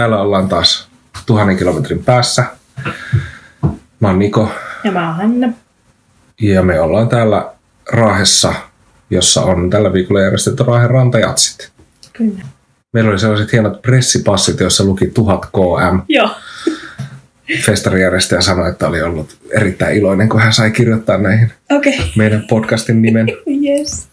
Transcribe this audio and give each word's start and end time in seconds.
täällä 0.00 0.20
ollaan 0.20 0.48
taas 0.48 0.88
tuhannen 1.26 1.56
kilometrin 1.56 2.04
päässä. 2.04 2.44
Mä 4.00 4.08
oon 4.08 4.18
Niko 4.18 4.50
Ja 4.84 4.92
mä 4.92 5.06
oon 5.06 5.16
Hanna. 5.16 5.48
ja 6.40 6.62
me 6.62 6.80
ollaan 6.80 7.08
täällä 7.08 7.52
Raahessa, 7.92 8.54
jossa 9.10 9.42
on 9.42 9.70
tällä 9.70 9.92
viikolla 9.92 10.20
järjestetty 10.20 10.62
Raahen 10.62 10.90
rantajatsit. 10.90 11.72
Kyllä. 12.12 12.44
Meillä 12.92 13.10
oli 13.10 13.18
sellaiset 13.18 13.52
hienot 13.52 13.82
pressipassit, 13.82 14.60
joissa 14.60 14.84
luki 14.84 15.06
1000 15.06 15.46
km. 15.46 15.98
Joo. 16.08 16.30
Festarijärjestäjä 17.58 18.40
sanoi, 18.40 18.70
että 18.70 18.88
oli 18.88 19.02
ollut 19.02 19.36
erittäin 19.52 19.96
iloinen, 19.96 20.28
kun 20.28 20.40
hän 20.40 20.52
sai 20.52 20.70
kirjoittaa 20.70 21.18
näihin. 21.18 21.52
Okay. 21.70 21.92
meidän 22.16 22.44
podcastin 22.48 23.02
nimen. 23.02 23.26
Yes. 23.70 24.08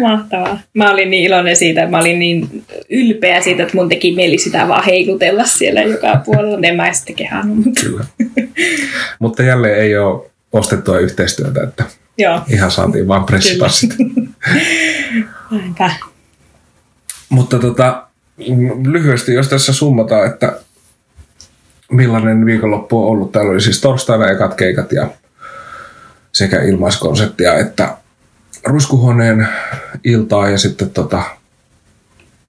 Mahtavaa. 0.00 0.60
Mä 0.74 0.90
olin 0.90 1.10
niin 1.10 1.24
iloinen 1.24 1.56
siitä, 1.56 1.82
että 1.82 1.90
mä 1.90 2.00
olin 2.00 2.18
niin 2.18 2.64
ylpeä 2.90 3.40
siitä, 3.40 3.62
että 3.62 3.76
mun 3.76 3.88
teki 3.88 4.14
mieli 4.14 4.38
sitä 4.38 4.68
vaan 4.68 4.84
heilutella 4.84 5.44
siellä 5.44 5.82
joka 5.82 6.20
puolella. 6.24 6.58
En 6.62 6.76
mä 6.76 6.92
sitten 6.92 7.16
kehannut, 7.16 7.56
mutta 7.56 7.80
Kyllä. 7.80 8.04
Mutta 9.18 9.42
jälleen 9.42 9.78
ei 9.78 9.96
ole 9.98 10.30
ostettua 10.52 10.98
yhteistyötä, 10.98 11.62
että 11.62 11.84
joo. 12.18 12.40
ihan 12.48 12.70
saatiin 12.70 13.08
vaan 13.08 13.24
pressipassit. 13.24 13.90
Näinpä. 15.50 15.90
Mutta 17.28 17.58
tota, 17.58 18.06
lyhyesti, 18.84 19.34
jos 19.34 19.48
tässä 19.48 19.72
summataan, 19.72 20.26
että 20.26 20.60
millainen 21.94 22.46
viikonloppu 22.46 23.02
on 23.02 23.10
ollut. 23.10 23.32
Täällä 23.32 23.50
oli 23.50 23.60
siis 23.60 23.80
torstaina 23.80 24.30
ekat 24.30 24.54
keikat 24.54 24.92
ja 24.92 25.08
sekä 26.32 26.62
ilmaiskonserttia 26.62 27.54
että 27.54 27.96
ruiskuhuoneen 28.66 29.48
iltaa 30.04 30.48
ja 30.48 30.58
sitten 30.58 30.90
tota, 30.90 31.22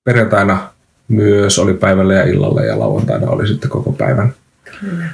perjantaina 0.03 0.69
myös 1.07 1.59
oli 1.59 1.73
päivällä 1.73 2.13
ja 2.13 2.23
illalla 2.23 2.61
ja 2.61 2.79
lauantaina 2.79 3.29
oli 3.29 3.47
sitten 3.47 3.69
koko 3.69 3.91
päivän 3.91 4.33
Kyllä. 4.79 5.05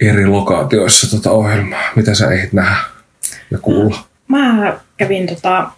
eri 0.00 0.26
lokaatioissa 0.26 1.16
tota 1.16 1.30
ohjelmaa. 1.30 1.82
Mitä 1.96 2.14
sä 2.14 2.30
ehdit 2.30 2.52
nähdä 2.52 2.76
ja 3.50 3.58
kuulla? 3.58 3.98
Mä 4.28 4.76
kävin 4.96 5.26
tota, 5.26 5.70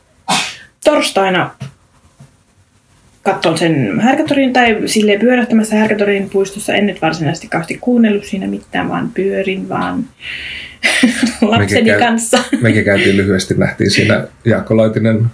torstaina 0.84 1.50
katson 3.28 3.58
sen 3.58 4.00
härkätorin 4.00 4.52
tai 4.52 4.76
sille 4.86 5.18
pyörähtämässä 5.18 5.76
härkätorin 5.76 6.30
puistossa. 6.30 6.74
En 6.74 6.86
nyt 6.86 7.02
varsinaisesti 7.02 7.48
kauheasti 7.48 7.78
kuunnellut 7.80 8.24
siinä 8.24 8.46
mitään, 8.46 8.88
vaan 8.88 9.10
pyörin 9.14 9.68
vaan 9.68 10.04
lapseni 11.42 11.90
käy- 11.90 11.98
kanssa. 11.98 12.38
Mekin 12.60 12.84
käytiin 12.84 13.16
lyhyesti, 13.16 13.54
nähtiin 13.54 13.90
siinä 13.90 14.24
Jaakko 14.44 14.76
Laitinen. 14.76 15.26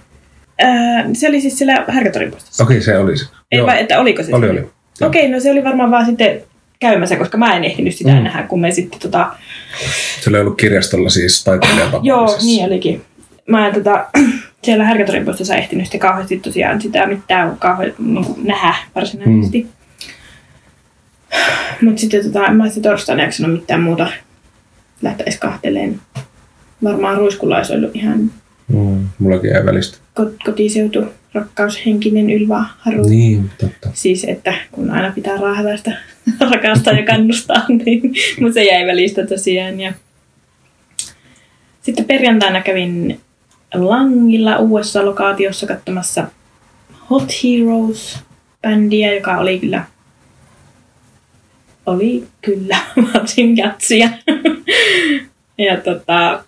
Ää, 0.59 1.05
se 1.13 1.29
oli 1.29 1.41
siis 1.41 1.57
siellä 1.57 1.85
härkätorin 1.87 2.31
puistossa. 2.31 2.63
Okei, 2.63 2.81
se 2.81 2.97
oli 2.97 3.17
se. 3.17 3.25
Ei 3.51 3.63
vai, 3.63 3.81
että 3.81 3.99
oliko 3.99 4.23
se? 4.23 4.35
Oli, 4.35 4.45
siellä? 4.45 4.61
oli. 4.61 5.07
Okei, 5.07 5.29
no 5.29 5.39
se 5.39 5.51
oli 5.51 5.63
varmaan 5.63 5.91
vaan 5.91 6.05
sitten 6.05 6.41
käymässä, 6.79 7.15
koska 7.15 7.37
mä 7.37 7.55
en 7.55 7.63
ehtinyt 7.63 7.95
sitä 7.95 8.11
Mm. 8.11 8.23
nähdä, 8.23 8.43
kun 8.43 8.61
me 8.61 8.71
sitten 8.71 8.99
tota, 8.99 9.31
Se 10.21 10.29
oli 10.29 10.39
ollut 10.39 10.57
kirjastolla 10.57 11.09
siis 11.09 11.43
taiteilijatapaamisessa. 11.43 12.07
Joo, 12.07 12.37
niin 12.45 12.65
olikin. 12.65 13.01
Mä 13.49 13.71
tota, 13.73 14.05
siellä 14.65 14.83
Härkätorin 14.83 15.25
puistossa 15.25 15.55
ehtinyt 15.55 15.85
sitten 15.85 15.99
kauheasti 15.99 16.39
tosiaan 16.39 16.81
sitä 16.81 17.07
mitään 17.07 17.57
kauhean 17.57 17.93
niin 17.99 18.25
kuin 18.25 18.47
nähdä 18.47 18.75
varsinaisesti. 18.95 19.61
Mm. 19.63 19.69
Mutta 21.81 22.01
sitten 22.01 22.23
tota, 22.23 22.45
en 22.45 22.55
mä 22.55 22.65
sitten 22.69 22.83
torstaina 22.83 23.23
jaksanut 23.23 23.59
mitään 23.59 23.81
muuta 23.81 24.07
lähteä 25.01 25.23
edes 25.23 25.39
kahteleen. 25.39 26.01
Varmaan 26.83 27.17
ruiskulla 27.17 27.57
olisi 27.57 27.73
ollut 27.73 27.95
ihan 27.95 28.31
Mm, 28.67 29.07
mullakin 29.19 29.49
jäi 29.51 29.65
välistä. 29.65 29.97
ko- 30.19 30.35
kotiseutu, 30.45 31.03
rakkaushenkinen 31.33 32.29
ylvä 32.29 32.65
haru. 32.77 33.09
Niin, 33.09 33.49
totta. 33.57 33.89
Siis, 33.93 34.23
että 34.23 34.53
kun 34.71 34.89
aina 34.91 35.11
pitää 35.11 35.37
raahalaista 35.37 35.91
rakastaa 36.51 36.93
ja 36.93 37.05
kannustaa, 37.05 37.65
niin 37.85 38.01
mutta 38.39 38.53
se 38.53 38.63
jäi 38.63 38.87
välistä 38.87 39.25
tosiaan. 39.27 39.79
Ja 39.79 39.93
sitten 41.81 42.05
perjantaina 42.05 42.61
kävin 42.61 43.19
Langilla 43.77 44.57
uudessa 44.57 45.05
lokaatiossa 45.05 45.67
katsomassa 45.67 46.27
Hot 47.09 47.29
Heroes-bändiä, 47.43 49.13
joka 49.13 49.37
oli 49.37 49.59
kyllä 49.59 49.83
oli 51.85 52.23
kyllä 52.41 52.77
varsin 53.13 53.57
jatsia. 53.57 54.09
ja 55.57 55.77
tota, 55.77 56.43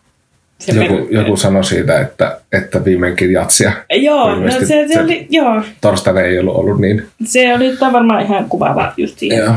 se 0.59 0.71
Joku, 0.71 0.93
per- 0.93 1.05
joku 1.09 1.37
sanoi 1.37 1.63
siitä, 1.63 1.99
että, 2.01 2.41
että 2.51 2.85
viimeinkin 2.85 3.31
jatsia. 3.31 3.71
Joo, 3.93 4.35
no 4.35 4.51
se, 4.51 4.65
se, 4.65 4.85
se- 4.93 5.01
oli, 5.01 5.27
joo, 5.29 5.61
Torstaina 5.81 6.21
ei 6.21 6.39
ollut 6.39 6.55
ollut 6.55 6.79
niin. 6.79 7.07
se 7.25 7.55
oli 7.55 7.77
varmaan 7.79 8.25
ihan 8.25 8.49
kuvaava 8.49 8.93
just 8.97 9.19
siinä. 9.19 9.35
Joo. 9.35 9.53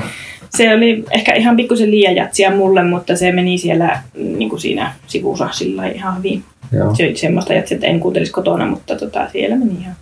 Se 0.51 0.75
oli 0.75 1.05
ehkä 1.11 1.35
ihan 1.35 1.57
pikkusen 1.57 1.91
liian 1.91 2.17
jatsia 2.17 2.51
mulle, 2.51 2.85
mutta 2.85 3.17
se 3.17 3.33
meni 3.33 3.59
siellä 3.59 4.03
niin 4.15 4.49
kuin 4.49 4.61
siinä 4.61 4.93
sivussa 5.07 5.49
sillä 5.53 5.87
ihan 5.87 6.19
hyvin. 6.19 6.45
Joo. 6.73 6.95
Se 6.95 7.05
oli 7.05 7.17
semmoista 7.17 7.55
että 7.55 7.87
en 7.87 8.01
kuuntelisi 8.01 8.33
kotona, 8.33 8.67
mutta 8.67 8.97
tota, 8.97 9.29
siellä 9.33 9.57
meni 9.57 9.73
ihan, 9.81 9.97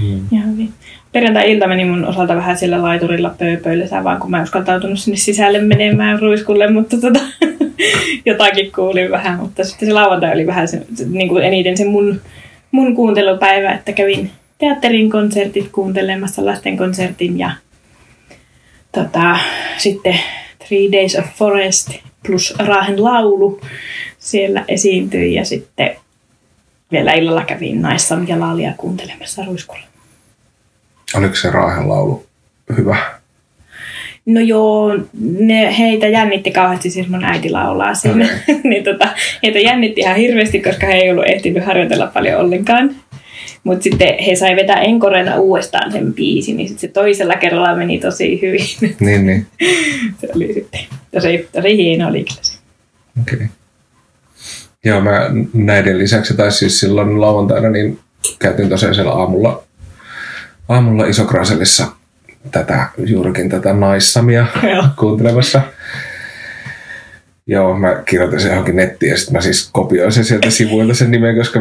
Mm. 0.00 0.20
ihan 0.32 0.52
hyvin. 0.52 0.72
Perjantai-ilta 1.12 1.68
meni 1.68 1.84
mun 1.84 2.04
osalta 2.04 2.36
vähän 2.36 2.58
siellä 2.58 2.82
laiturilla 2.82 3.34
pööpöillessä, 3.38 4.04
vaan 4.04 4.20
kun 4.20 4.30
mä 4.30 4.36
en 4.36 4.42
uskaltautunut 4.42 4.98
sinne 4.98 5.16
sisälle 5.16 5.60
menemään 5.60 6.18
ruiskulle, 6.20 6.70
mutta 6.70 6.96
tota, 7.00 7.20
jotakin 8.26 8.72
kuulin 8.72 9.10
vähän. 9.10 9.38
Mutta 9.38 9.64
sitten 9.64 9.88
se 9.88 9.94
lauantai 9.94 10.34
oli 10.34 10.46
vähän 10.46 10.68
se, 10.68 10.82
se, 10.94 11.04
niin 11.08 11.28
kuin 11.28 11.44
eniten 11.44 11.76
se 11.76 11.84
mun, 11.84 12.20
mun 12.70 12.96
kuuntelupäivä, 12.96 13.72
että 13.72 13.92
kävin 13.92 14.30
teatterin 14.58 15.10
konsertit 15.10 15.68
kuuntelemassa 15.72 16.44
lasten 16.44 16.76
konsertin 16.76 17.38
ja 17.38 17.50
tota, 18.92 19.38
sitten 19.78 20.18
Three 20.66 20.92
Days 20.92 21.16
of 21.16 21.24
Forest 21.36 21.90
plus 22.26 22.54
Raahen 22.58 23.04
laulu 23.04 23.60
siellä 24.18 24.64
esiintyi 24.68 25.34
ja 25.34 25.44
sitten 25.44 25.96
vielä 26.92 27.12
illalla 27.12 27.44
kävin 27.44 27.82
Naissam 27.82 28.28
ja 28.28 28.40
Laalia 28.40 28.72
kuuntelemassa 28.76 29.44
ruiskulla. 29.44 29.82
Oliko 31.14 31.34
se 31.34 31.50
Raahen 31.50 31.88
laulu 31.88 32.26
hyvä? 32.76 32.96
No 34.26 34.40
joo, 34.40 34.98
ne, 35.38 35.78
heitä 35.78 36.08
jännitti 36.08 36.50
kauheasti, 36.50 36.90
siis 36.90 37.08
mun 37.08 37.24
äiti 37.24 37.50
laulaa 37.50 37.94
siinä. 37.94 38.28
niin 38.70 38.84
tota, 38.84 39.08
heitä 39.42 39.58
jännitti 39.58 40.00
ihan 40.00 40.16
hirveästi, 40.16 40.60
koska 40.60 40.86
he 40.86 40.92
ei 40.92 41.10
ollut 41.10 41.28
ehtinyt 41.28 41.64
harjoitella 41.64 42.06
paljon 42.06 42.40
ollenkaan. 42.40 42.96
Mutta 43.64 43.82
sitten 43.82 44.18
he 44.26 44.36
sai 44.36 44.56
vetää 44.56 44.80
enkorena 44.80 45.36
uudestaan 45.36 45.92
sen 45.92 46.14
biisin, 46.14 46.56
niin 46.56 46.68
sitten 46.68 46.88
se 46.88 46.94
toisella 46.94 47.34
kerralla 47.34 47.76
meni 47.76 47.98
tosi 47.98 48.42
hyvin. 48.42 48.94
Niin, 49.00 49.26
niin. 49.26 49.46
se 50.20 50.28
oli 50.36 50.52
sitten 50.54 50.80
tosi, 51.14 51.48
tosi 51.52 51.76
hieno 51.76 52.08
oli 52.08 52.24
kyllä 52.24 52.42
se. 52.42 52.58
Okei. 53.20 53.34
Okay. 53.36 53.48
Joo, 54.84 55.00
mä 55.00 55.30
näiden 55.54 55.98
lisäksi, 55.98 56.36
tai 56.36 56.52
siis 56.52 56.80
silloin 56.80 57.20
lauantaina, 57.20 57.70
niin 57.70 57.98
käytin 58.38 58.68
tosiaan 58.68 58.94
siellä 58.94 59.12
aamulla, 59.12 59.62
aamulla 60.68 61.06
Isokraselissa 61.06 61.86
tätä, 62.50 62.86
juurikin 62.98 63.48
tätä 63.48 63.72
naissamia 63.72 64.46
Joo. 64.74 64.84
kuuntelemassa. 64.98 65.60
Joo, 67.46 67.78
mä 67.78 68.02
kirjoitin 68.04 68.40
sen 68.40 68.50
johonkin 68.50 68.76
nettiin 68.76 69.10
ja 69.10 69.16
sitten 69.18 69.32
mä 69.32 69.40
siis 69.40 69.68
kopioin 69.72 70.12
sen 70.12 70.24
sieltä 70.24 70.50
sivuilta 70.50 70.94
sen 70.94 71.10
nimen, 71.10 71.36
koska, 71.36 71.60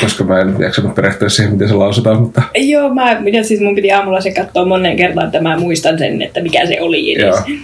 koska 0.00 0.24
mä 0.24 0.40
en 0.40 0.56
jaksanut 0.60 0.94
perehtyä 0.94 1.28
siihen, 1.28 1.52
miten 1.52 1.68
se 1.68 1.74
lausutaan, 1.74 2.20
mutta 2.20 2.42
Joo, 2.54 2.94
mä, 2.94 3.20
mitä 3.20 3.42
siis 3.42 3.60
mun 3.60 3.74
piti 3.74 3.92
aamulla 3.92 4.20
se 4.20 4.32
katsoa 4.34 4.64
monen 4.66 4.96
kertaan, 4.96 5.26
että 5.26 5.40
mä 5.40 5.56
muistan 5.56 5.98
sen, 5.98 6.22
että 6.22 6.42
mikä 6.42 6.66
se 6.66 6.80
oli 6.80 7.14
edes. 7.14 7.34
Joo. 7.46 7.58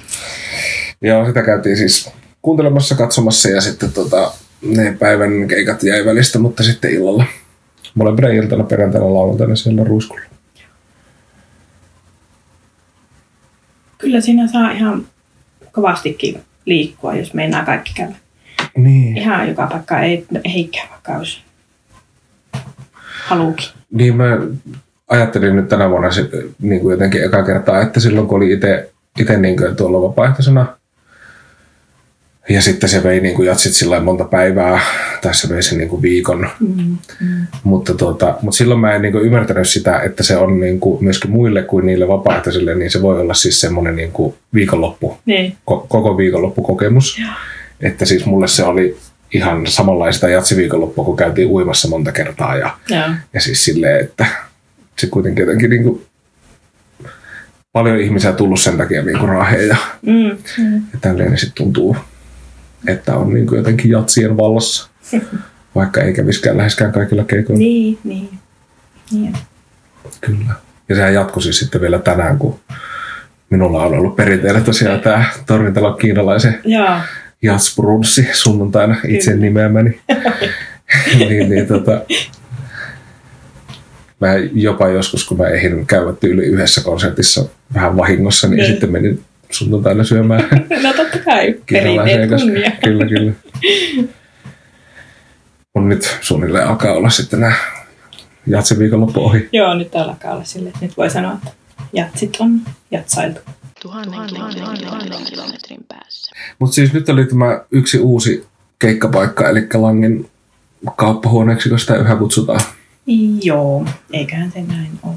Joo, 1.02 1.26
sitä 1.26 1.42
käytiin 1.42 1.76
siis 1.76 2.10
kuuntelemassa, 2.42 2.94
katsomassa 2.94 3.48
ja 3.48 3.60
sitten 3.60 3.92
tota, 3.92 4.32
ne 4.62 4.96
päivän 4.98 5.48
keikat 5.48 5.82
jäi 5.82 6.04
välistä, 6.04 6.38
mutta 6.38 6.62
sitten 6.62 6.90
illalla. 6.90 7.24
Molempina 7.94 8.28
iltana, 8.28 8.64
perjantaina, 8.64 9.14
lauantaina 9.14 9.56
siellä 9.56 9.84
ruiskulla. 9.84 10.22
Kyllä 13.98 14.20
siinä 14.20 14.46
saa 14.46 14.70
ihan 14.70 15.06
kovastikin 15.72 16.40
liikkua, 16.64 17.14
jos 17.14 17.34
meinaa 17.34 17.64
kaikki 17.64 17.92
käydä. 17.96 18.14
Niin. 18.76 19.16
Ihan 19.16 19.48
joka 19.48 19.66
paikka 19.66 20.00
ei, 20.00 20.26
eikä 20.44 20.80
vaikka 20.90 21.12
olisi 21.12 21.40
haluukin. 23.24 23.66
Niin 23.90 24.16
mä 24.16 24.38
ajattelin 25.08 25.56
nyt 25.56 25.68
tänä 25.68 25.90
vuonna 25.90 26.08
niin 26.58 26.80
kuin 26.80 26.92
jotenkin 26.92 27.24
eka 27.24 27.42
kertaa, 27.42 27.82
että 27.82 28.00
silloin 28.00 28.26
kun 28.26 28.36
oli 28.36 28.52
itse 28.52 28.90
itse 29.20 29.36
niin 29.36 29.56
kuin 29.56 29.76
tuolla 29.76 30.08
vapaaehtoisena 30.08 30.66
ja 32.50 32.62
sitten 32.62 32.88
se 32.88 33.02
vei 33.02 33.20
niin 33.20 33.34
kuin 33.34 33.46
jatsit 33.46 33.72
sillä 33.72 34.00
monta 34.00 34.24
päivää, 34.24 34.80
tai 35.22 35.34
se 35.34 35.48
vei 35.48 35.62
sen 35.62 35.78
niin 35.78 35.88
kuin 35.88 36.02
viikon. 36.02 36.48
Mm, 36.60 36.96
mm. 37.20 37.46
Mutta, 37.64 37.94
tuota, 37.94 38.38
mutta 38.42 38.56
silloin 38.56 38.80
mä 38.80 38.94
en 38.94 39.02
niin 39.02 39.12
kuin 39.12 39.24
ymmärtänyt 39.24 39.68
sitä, 39.68 40.00
että 40.00 40.22
se 40.22 40.36
on 40.36 40.60
niin 40.60 40.80
kuin 40.80 41.04
myöskin 41.04 41.30
muille 41.30 41.62
kuin 41.62 41.86
niille 41.86 42.08
vapaaehtoisille, 42.08 42.74
niin 42.74 42.90
se 42.90 43.02
voi 43.02 43.20
olla 43.20 43.34
siis 43.34 43.60
semmoinen 43.60 43.96
niin 43.96 44.12
kuin 44.12 44.34
viikonloppu, 44.54 45.18
Niin. 45.26 45.52
ko- 45.52 45.86
koko 45.88 46.16
viikonloppukokemus. 46.16 47.18
Joo. 47.18 47.30
Että 47.80 48.04
siis 48.04 48.26
mulle 48.26 48.48
se 48.48 48.64
oli 48.64 48.96
ihan 49.34 49.66
samanlaista 49.66 50.28
jatsiviikonloppua, 50.28 51.04
kun 51.04 51.16
käytiin 51.16 51.48
uimassa 51.48 51.88
monta 51.88 52.12
kertaa 52.12 52.56
ja, 52.56 52.70
Joo. 52.88 53.08
ja 53.34 53.40
siis 53.40 53.64
silleen, 53.64 54.00
että 54.00 54.26
se 54.98 55.06
kuitenkin 55.06 55.42
jotenkin 55.42 55.70
niin 55.70 55.82
kuin, 55.84 56.02
paljon 57.72 58.00
ihmisiä 58.00 58.32
tullut 58.32 58.60
sen 58.60 58.76
takia 58.78 59.02
niin 59.02 59.18
kuin 59.18 59.28
raaheen 59.28 59.68
ja, 59.68 59.76
Mm, 60.02 60.12
mm. 60.64 60.74
ja 60.74 60.98
tälleen 61.00 61.30
niin 61.30 61.38
sitten 61.38 61.54
tuntuu, 61.64 61.96
että 62.88 63.16
on 63.16 63.34
niin 63.34 63.46
kuin 63.46 63.58
jotenkin 63.58 63.90
jatsien 63.90 64.36
vallassa, 64.36 64.88
vaikka 65.74 66.00
ei 66.00 66.12
käviskään 66.12 66.56
läheskään 66.56 66.92
kaikilla 66.92 67.24
keikoilla. 67.24 67.58
Niin, 67.58 67.98
niin. 68.04 68.30
niin. 69.12 69.32
Kyllä. 70.20 70.54
Ja 70.88 70.94
sehän 70.96 71.14
jatkui 71.14 71.42
siis 71.42 71.58
sitten 71.58 71.80
vielä 71.80 71.98
tänään, 71.98 72.38
kun 72.38 72.60
minulla 73.50 73.82
on 73.84 73.94
ollut 73.94 74.16
perinteellä 74.16 74.60
tosiaan 74.60 75.00
tämä 75.00 75.24
Tornintalon 75.46 75.98
kiinalaisen 75.98 76.60
jatsbrunssi 77.42 78.28
sunnuntaina 78.32 78.96
itse 79.08 79.30
Kyllä. 79.30 79.42
nimeämäni. 79.42 80.00
niin, 81.18 81.50
niin, 81.50 81.66
tota, 81.66 82.00
mä 84.20 84.28
jopa 84.52 84.88
joskus, 84.88 85.24
kun 85.24 85.38
mä 85.38 85.46
ehdin 85.48 85.86
käydä 85.86 86.12
tyyli 86.12 86.42
yhdessä 86.42 86.80
konsertissa 86.80 87.44
vähän 87.74 87.96
vahingossa, 87.96 88.48
niin 88.48 88.56
Niin. 88.56 88.66
sitten 88.72 88.92
menin 88.92 89.24
sunnuntaina 89.50 90.04
syömään 90.04 90.42
no 90.82 90.92
totta 90.96 91.18
kai, 91.18 91.54
perinteet 91.72 92.30
kunnia. 92.30 92.70
Kyllä, 92.84 93.06
kyllä. 93.06 93.32
Mun 95.74 95.88
nyt 95.88 96.18
suunnilleen 96.20 96.66
alkaa 96.66 96.92
olla 96.92 97.10
sitten 97.10 97.40
nämä 97.40 97.52
jatsin 98.46 98.78
viikonloppu 98.78 99.20
ohi. 99.20 99.48
Joo, 99.52 99.74
nyt 99.74 99.94
alkaa 99.94 100.32
olla 100.32 100.44
silleen, 100.44 100.74
että 100.74 100.86
nyt 100.86 100.96
voi 100.96 101.10
sanoa, 101.10 101.32
että 101.32 101.50
jatsit 101.92 102.36
on 102.40 102.60
jatsailtu. 102.90 103.40
Tuhannen 103.82 104.26
kilometrin, 104.26 105.24
kilometrin 105.24 105.84
päässä. 105.88 106.32
Mutta 106.58 106.74
siis 106.74 106.92
nyt 106.92 107.08
oli 107.08 107.24
tämä 107.24 107.60
yksi 107.70 107.98
uusi 107.98 108.46
keikkapaikka, 108.78 109.48
eli 109.48 109.66
Langin 109.74 110.30
kauppahuoneeksi, 110.96 111.68
kun 111.68 111.78
sitä 111.78 111.96
yhä 111.96 112.16
kutsutaan. 112.16 112.60
Joo, 113.42 113.86
eiköhän 114.12 114.52
se 114.52 114.62
näin 114.62 114.90
ole. 115.02 115.14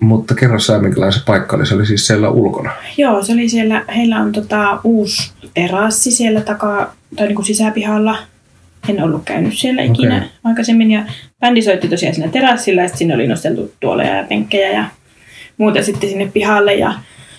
Mutta 0.00 0.34
kerro 0.34 0.58
sä, 0.58 0.78
minkälainen 0.78 1.18
se 1.18 1.24
paikka 1.26 1.56
oli. 1.56 1.66
Se 1.66 1.74
oli 1.74 1.86
siis 1.86 2.06
siellä 2.06 2.28
ulkona. 2.28 2.70
Joo, 2.96 3.22
se 3.22 3.32
oli 3.32 3.48
siellä, 3.48 3.84
heillä 3.96 4.20
on 4.20 4.32
tota, 4.32 4.80
uusi 4.84 5.32
terassi 5.54 6.10
siellä 6.10 6.40
takaa, 6.40 6.94
tai 7.16 7.26
niin 7.26 7.36
kuin 7.36 7.46
sisäpihalla. 7.46 8.18
En 8.88 9.02
ollut 9.02 9.22
käynyt 9.24 9.58
siellä 9.58 9.82
ikinä 9.82 10.16
Okei. 10.16 10.28
aikaisemmin. 10.44 10.90
Ja 10.90 11.02
bändi 11.40 11.62
soitti 11.62 11.88
tosiaan 11.88 12.14
siinä 12.14 12.30
terassilla 12.30 12.82
ja 12.82 12.88
sinne 12.88 13.14
oli 13.14 13.26
nosteltu 13.26 13.72
tuoleja 13.80 14.16
ja 14.16 14.24
penkkejä 14.24 14.70
ja 14.70 14.84
muuta 15.58 15.82
sitten 15.82 16.10
sinne 16.10 16.30
pihalle. 16.32 16.74
Ja 16.74 16.94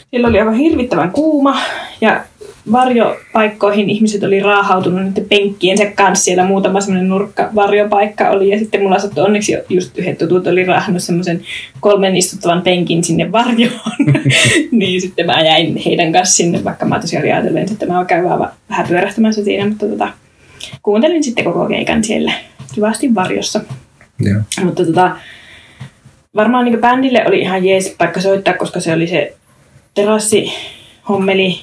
siellä 0.09 0.27
oli 0.27 0.39
aivan 0.39 0.55
hirvittävän 0.55 1.11
kuuma 1.11 1.59
ja 2.01 2.23
varjopaikkoihin 2.71 3.89
ihmiset 3.89 4.23
oli 4.23 4.39
raahautunut 4.39 5.03
niiden 5.03 5.25
penkkiensä 5.25 5.85
kanssa. 5.85 6.25
Siellä 6.25 6.45
muutama 6.45 6.81
semmoinen 6.81 7.09
nurkka 7.09 7.49
varjopaikka 7.55 8.29
oli 8.29 8.49
ja 8.49 8.59
sitten 8.59 8.81
mulla 8.81 8.99
sattui 8.99 9.23
onneksi 9.23 9.53
just 9.69 9.97
yhdet 9.97 10.17
tutut 10.17 10.47
oli 10.47 10.65
raahannut 10.65 11.03
semmoisen 11.03 11.41
kolmen 11.79 12.15
istuttavan 12.15 12.61
penkin 12.61 13.03
sinne 13.03 13.31
varjoon. 13.31 13.79
niin 14.71 15.01
sitten 15.01 15.25
mä 15.25 15.41
jäin 15.41 15.77
heidän 15.85 16.11
kanssa 16.11 16.35
sinne, 16.35 16.63
vaikka 16.63 16.85
mä 16.85 16.99
tosiaan 16.99 17.23
olin 17.23 17.33
ajatellut, 17.33 17.71
että 17.71 17.85
mä 17.85 18.05
käyn 18.05 18.23
vaan 18.23 18.51
vähän 18.69 18.87
pyörähtämässä 18.87 19.43
siinä, 19.43 19.69
mutta 19.69 19.85
tota, 19.85 20.09
kuuntelin 20.83 21.23
sitten 21.23 21.45
koko 21.45 21.65
keikan 21.65 22.03
siellä 22.03 22.33
kivasti 22.75 23.15
varjossa. 23.15 23.61
Joo. 24.19 24.41
Mutta 24.63 24.85
tota, 24.85 25.15
varmaan 26.35 26.65
niin 26.65 26.81
bändille 26.81 27.23
oli 27.27 27.39
ihan 27.39 27.65
jees 27.65 27.95
paikka 27.97 28.21
soittaa, 28.21 28.53
koska 28.53 28.79
se 28.79 28.93
oli 28.93 29.07
se 29.07 29.35
terassi 29.93 30.51
hommeli. 31.09 31.59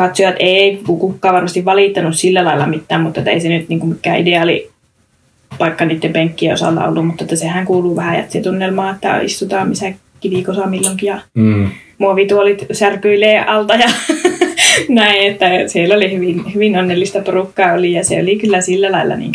Katsojat 0.00 0.34
ei 0.38 0.80
kukaan 0.86 1.34
varmasti 1.34 1.64
valittanut 1.64 2.16
sillä 2.16 2.44
lailla 2.44 2.66
mitään, 2.66 3.00
mutta 3.00 3.20
ei 3.20 3.40
se 3.40 3.48
nyt 3.48 3.68
niin 3.68 3.80
kuin 3.80 3.90
mikään 3.90 4.18
ideaali 4.18 4.70
paikka 5.58 5.84
niiden 5.84 6.12
penkkien 6.12 6.54
osalta 6.54 6.84
ollut, 6.84 7.06
mutta 7.06 7.24
että 7.24 7.36
sehän 7.36 7.66
kuuluu 7.66 7.96
vähän 7.96 8.16
jätsitunnelmaan, 8.16 8.94
että 8.94 9.20
istutaan 9.20 9.68
missä 9.68 9.92
kivikosa 10.20 10.66
milloinkin 10.66 11.06
ja 11.06 11.20
Mm. 11.34 11.68
muovituolit 11.98 12.66
särkyilee 12.72 13.44
alta 13.44 13.74
ja 13.74 13.88
näin, 14.88 15.32
että 15.32 15.46
siellä 15.66 15.94
oli 15.94 16.12
hyvin, 16.12 16.54
hyvin 16.54 16.78
onnellista 16.78 17.20
porukkaa 17.20 17.72
oli 17.72 17.92
ja 17.92 18.04
se 18.04 18.20
oli 18.20 18.36
kyllä 18.38 18.60
sillä 18.60 18.92
lailla 18.92 19.16
niin 19.16 19.32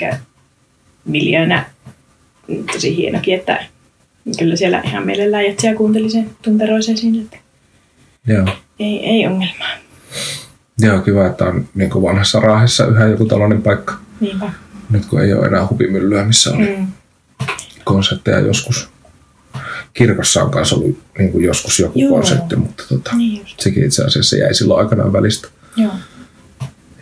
miljoona 1.05 1.63
tosi 2.73 2.97
hienokin, 2.97 3.35
että 3.35 3.63
kyllä 4.39 4.55
siellä 4.55 4.81
ihan 4.85 5.05
mielellään 5.05 5.45
jätsiä 5.45 5.75
kuunteli 5.75 6.09
sen 6.09 6.29
tunteroisen 6.41 6.97
siinä, 6.97 7.21
että 7.21 7.37
Joo. 8.27 8.47
ei, 8.79 9.05
ei 9.05 9.27
ongelmaa. 9.27 9.85
Joo, 10.79 10.99
kiva, 10.99 11.25
että 11.25 11.45
on 11.45 11.67
niin 11.75 11.89
kuin 11.89 12.03
vanhassa 12.03 12.39
raahessa 12.39 12.85
yhä 12.87 13.05
joku 13.05 13.25
tällainen 13.25 13.61
paikka. 13.61 13.93
Niinpä. 14.19 14.51
Nyt 14.89 15.05
kun 15.05 15.21
ei 15.21 15.33
ole 15.33 15.45
enää 15.47 15.67
hupimyllyä, 15.69 16.23
missä 16.23 16.51
oli 16.53 16.75
Mm. 16.77 16.87
konsertteja 17.83 18.39
joskus. 18.39 18.89
Kirkossa 19.93 20.43
on 20.43 20.51
kanssa 20.51 20.75
ollut 20.75 20.99
niin 21.17 21.31
kuin 21.31 21.43
joskus 21.45 21.79
joku 21.79 21.99
Joo. 21.99 22.09
konsertti, 22.11 22.55
mutta 22.55 22.83
tota, 22.89 23.15
Niin 23.15 23.39
just. 23.41 23.59
sekin 23.59 23.83
itse 23.83 24.03
asiassa 24.03 24.35
jäi 24.37 24.53
silloin 24.53 24.79
aikanaan 24.79 25.13
välistä 25.13 25.47
Joo. 25.77 25.91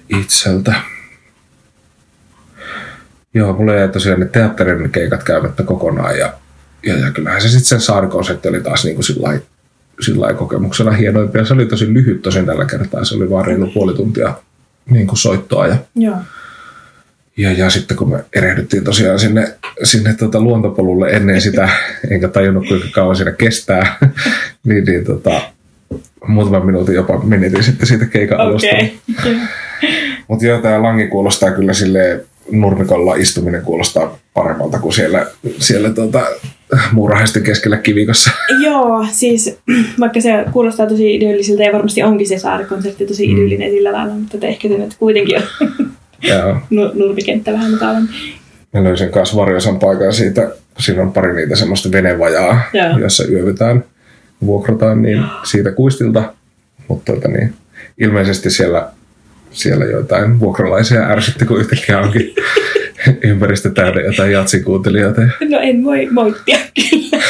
itseltä. 0.10 0.74
Joo, 3.34 3.54
mulla 3.54 3.74
jäi 3.76 3.90
tosiaan 3.90 4.20
ne 4.20 4.26
teatterin 4.26 4.90
keikat 4.92 5.24
käymättä 5.24 5.64
kokonaan 5.64 6.18
ja, 6.18 6.34
ja, 6.86 7.00
ja 7.00 7.12
kyllähän 7.12 7.42
se 7.42 7.48
sitten 7.50 7.66
sen 7.66 7.82
saarikonsertti 7.82 8.50
oli 8.50 8.62
taas 8.62 8.84
niin 8.84 8.96
kuin 8.96 9.04
sillä 9.06 9.28
lailla- 9.28 9.46
sillä 10.02 10.34
kokemuksena 10.34 10.92
hienoimpia. 10.92 11.46
Se 11.46 11.54
oli 11.54 11.66
tosi 11.66 11.94
lyhyt 11.94 12.22
tosin 12.22 12.46
tällä 12.46 12.66
kertaa, 12.66 13.06
se 13.06 13.16
oli 13.16 13.30
vaan 13.30 13.46
reilu 13.46 13.68
puoli 13.74 13.94
tuntia 13.94 14.34
niin 14.90 15.08
kuin 15.08 15.18
soittoa 15.18 15.68
ja 15.68 15.76
Joo. 15.96 16.16
ja, 17.38 17.52
ja 17.52 17.70
sitten 17.70 17.98
kun 17.98 18.10
me 18.10 18.26
erehdyttiin 18.36 18.84
tosiaan 18.84 19.20
sinne, 19.20 19.54
sinne 19.84 20.14
tuota 20.14 20.42
luontopolulle 20.42 21.10
ennen 21.10 21.42
sitä, 21.42 21.70
enkä 22.12 22.28
tajunnut 22.28 22.68
kuinka 22.68 22.88
kauan 22.94 23.16
siinä 23.16 23.32
kestää, 23.32 23.98
niin, 24.68 24.86
niin 24.86 25.06
tota, 25.06 25.42
muutaman 26.28 26.66
minuutin 26.66 26.96
jopa 26.96 27.24
menetin 27.24 27.64
sitten 27.64 27.88
siitä 27.88 28.06
keikan 28.06 28.40
alusta. 28.40 28.68
Okay. 29.20 29.36
Mutta 30.28 30.46
joo, 30.46 30.62
tämä 30.62 30.82
langi 30.82 31.08
kuulostaa 31.08 31.52
kyllä 31.52 31.74
sille 31.74 32.26
nurmikolla 32.52 33.16
istuminen 33.16 33.62
kuulostaa 33.62 34.18
paremmalta 34.34 34.80
kuin 34.80 34.94
siellä, 34.94 35.26
siellä 35.58 35.90
tuota, 35.90 36.26
muurahaisten 36.92 37.44
keskellä 37.44 37.78
kivikossa. 37.78 38.32
Joo, 38.66 39.06
siis 39.12 39.58
vaikka 40.00 40.22
se 40.22 40.46
kuulostaa 40.52 40.88
tosi 40.88 41.16
idyllisiltä 41.16 41.64
ja 41.64 41.74
varmasti 41.74 42.04
onkin 42.04 42.28
se 42.28 42.38
saarikonsertti 42.40 43.06
tosi 43.06 43.28
Mm. 43.28 43.34
idyllinen 43.34 43.72
sillä 43.72 43.92
lailla, 43.92 44.14
mutta 44.14 44.48
ehkä 44.48 44.68
se 44.68 44.78
nyt 44.78 44.96
kuitenkin 45.00 45.38
on 45.38 45.44
nu- 46.70 46.92
nurmikenttä 46.94 47.52
vähän 47.54 47.72
mukavampi. 47.72 48.14
mä 48.74 48.84
löysin 48.84 49.10
kanssa 49.12 49.38
varjoisan 49.38 49.80
paikan 49.80 50.14
siitä, 50.14 50.52
siinä 50.80 51.02
on 51.02 51.14
pari 51.14 51.36
niitä 51.36 51.56
semmoista 51.56 51.92
venevajaa, 51.92 52.62
Joo. 52.74 52.98
jossa 52.98 53.24
yövytään, 53.30 53.84
vuokrataan, 54.46 55.02
niin 55.02 55.24
siitä 55.44 55.72
kuistilta. 55.72 56.34
Mutta 56.88 57.14
tota 57.14 57.28
niin, 57.28 57.54
ilmeisesti 57.98 58.50
siellä, 58.50 58.90
siellä 59.52 59.86
joitain 59.86 60.40
vuokralaisia 60.40 61.02
ärsytti, 61.10 61.46
kun 61.46 61.60
yhtäkkiä 61.60 62.00
onkin 62.00 62.36
ympäristö 63.30 63.70
täynnä 63.72 64.02
jotain 64.02 64.32
jatsikuuntelijoita. 64.32 65.22
No 65.50 65.60
en 65.62 65.84
voi 65.84 66.08
moittia 66.12 66.58
kyllä. 66.76 67.24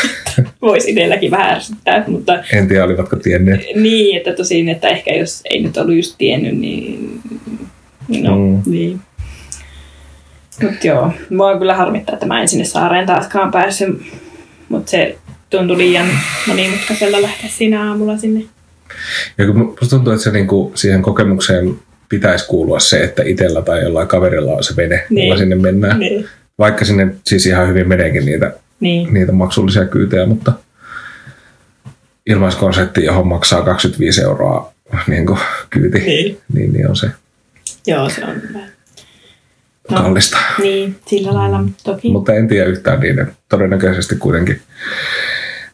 Voisi 0.62 0.90
itselläkin 0.92 1.32
vähän 1.32 1.56
ärsyttää, 1.56 2.04
mutta 2.08 2.44
En 2.54 2.68
tiedä, 2.68 2.84
olivatko 2.86 3.16
tienneet. 3.16 3.62
niin, 3.76 4.18
että 4.18 4.34
tosin, 4.34 4.70
että 4.70 4.88
ehkä 4.88 5.14
jos 5.14 5.42
ei 5.50 5.62
nyt 5.64 5.78
ollut 5.78 5.96
just 5.96 6.16
tiennyt, 6.18 6.58
niin 6.58 7.20
no, 8.24 8.38
Mm. 8.38 8.44
mm. 8.56 8.62
niin. 8.72 9.00
Mutta 10.62 10.88
joo, 10.88 11.12
mua 11.30 11.58
kyllä 11.58 11.76
harmittaa, 11.76 12.14
että 12.14 12.26
mä 12.26 12.42
en 12.42 12.48
sinne 12.48 12.66
saareen 12.66 13.06
taaskaan 13.06 13.52
päässyt, 13.52 14.02
mutta 14.70 14.92
se 14.92 15.18
tuntui 15.50 15.78
liian 15.78 16.08
monimutkaisella 16.48 17.22
lähteä 17.22 17.50
siinä 17.50 17.88
aamulla 17.90 18.18
sinne. 18.18 18.44
Ja 19.38 19.46
kun 19.46 19.58
musta 19.58 19.90
tuntuu, 19.90 20.14
että 20.14 20.24
se 20.24 20.32
niinku, 20.32 20.72
siihen 20.76 21.02
kokemukseen 21.02 21.76
pitäisi 22.14 22.48
kuulua 22.48 22.80
se, 22.80 23.04
että 23.04 23.24
itsellä 23.26 23.62
tai 23.62 23.84
jollain 23.84 24.08
kaverilla 24.08 24.52
on 24.54 24.64
se 24.64 24.76
vene, 24.76 25.06
Niin. 25.10 25.28
jolla 25.28 25.40
sinne 25.40 25.56
mennään. 25.56 26.00
Niin. 26.00 26.26
Vaikka 26.60 26.86
sinne 26.86 27.16
siis 27.24 27.46
ihan 27.46 27.68
hyvin 27.68 27.88
meneekin 27.88 28.26
niitä, 28.26 28.54
Niin. 28.80 29.14
niitä 29.14 29.32
maksullisia 29.32 29.86
kyytejä, 29.86 30.26
mutta 30.26 30.54
ilmaiskonsertti, 32.30 33.04
johon 33.04 33.28
maksaa 33.28 33.62
25 33.62 34.22
euroa 34.22 34.74
niin 35.08 35.26
kuin 35.26 35.40
kyyti, 35.70 36.00
Niin. 36.00 36.38
niin, 36.54 36.74
niin 36.74 36.90
on 36.90 36.96
se 36.96 37.08
Joo, 37.88 38.10
se 38.10 38.26
on 38.26 38.42
hyvä. 38.50 38.60
No. 39.92 39.98
kallista. 39.98 40.38
Niin, 40.62 40.96
sillä 41.08 41.34
lailla 41.34 41.62
mutta 41.62 41.84
toki. 41.84 42.10
Mutta 42.12 42.34
en 42.34 42.48
tiedä 42.48 42.66
yhtään 42.70 43.00
niiden. 43.00 43.32
Todennäköisesti 43.50 44.16
kuitenkin 44.16 44.62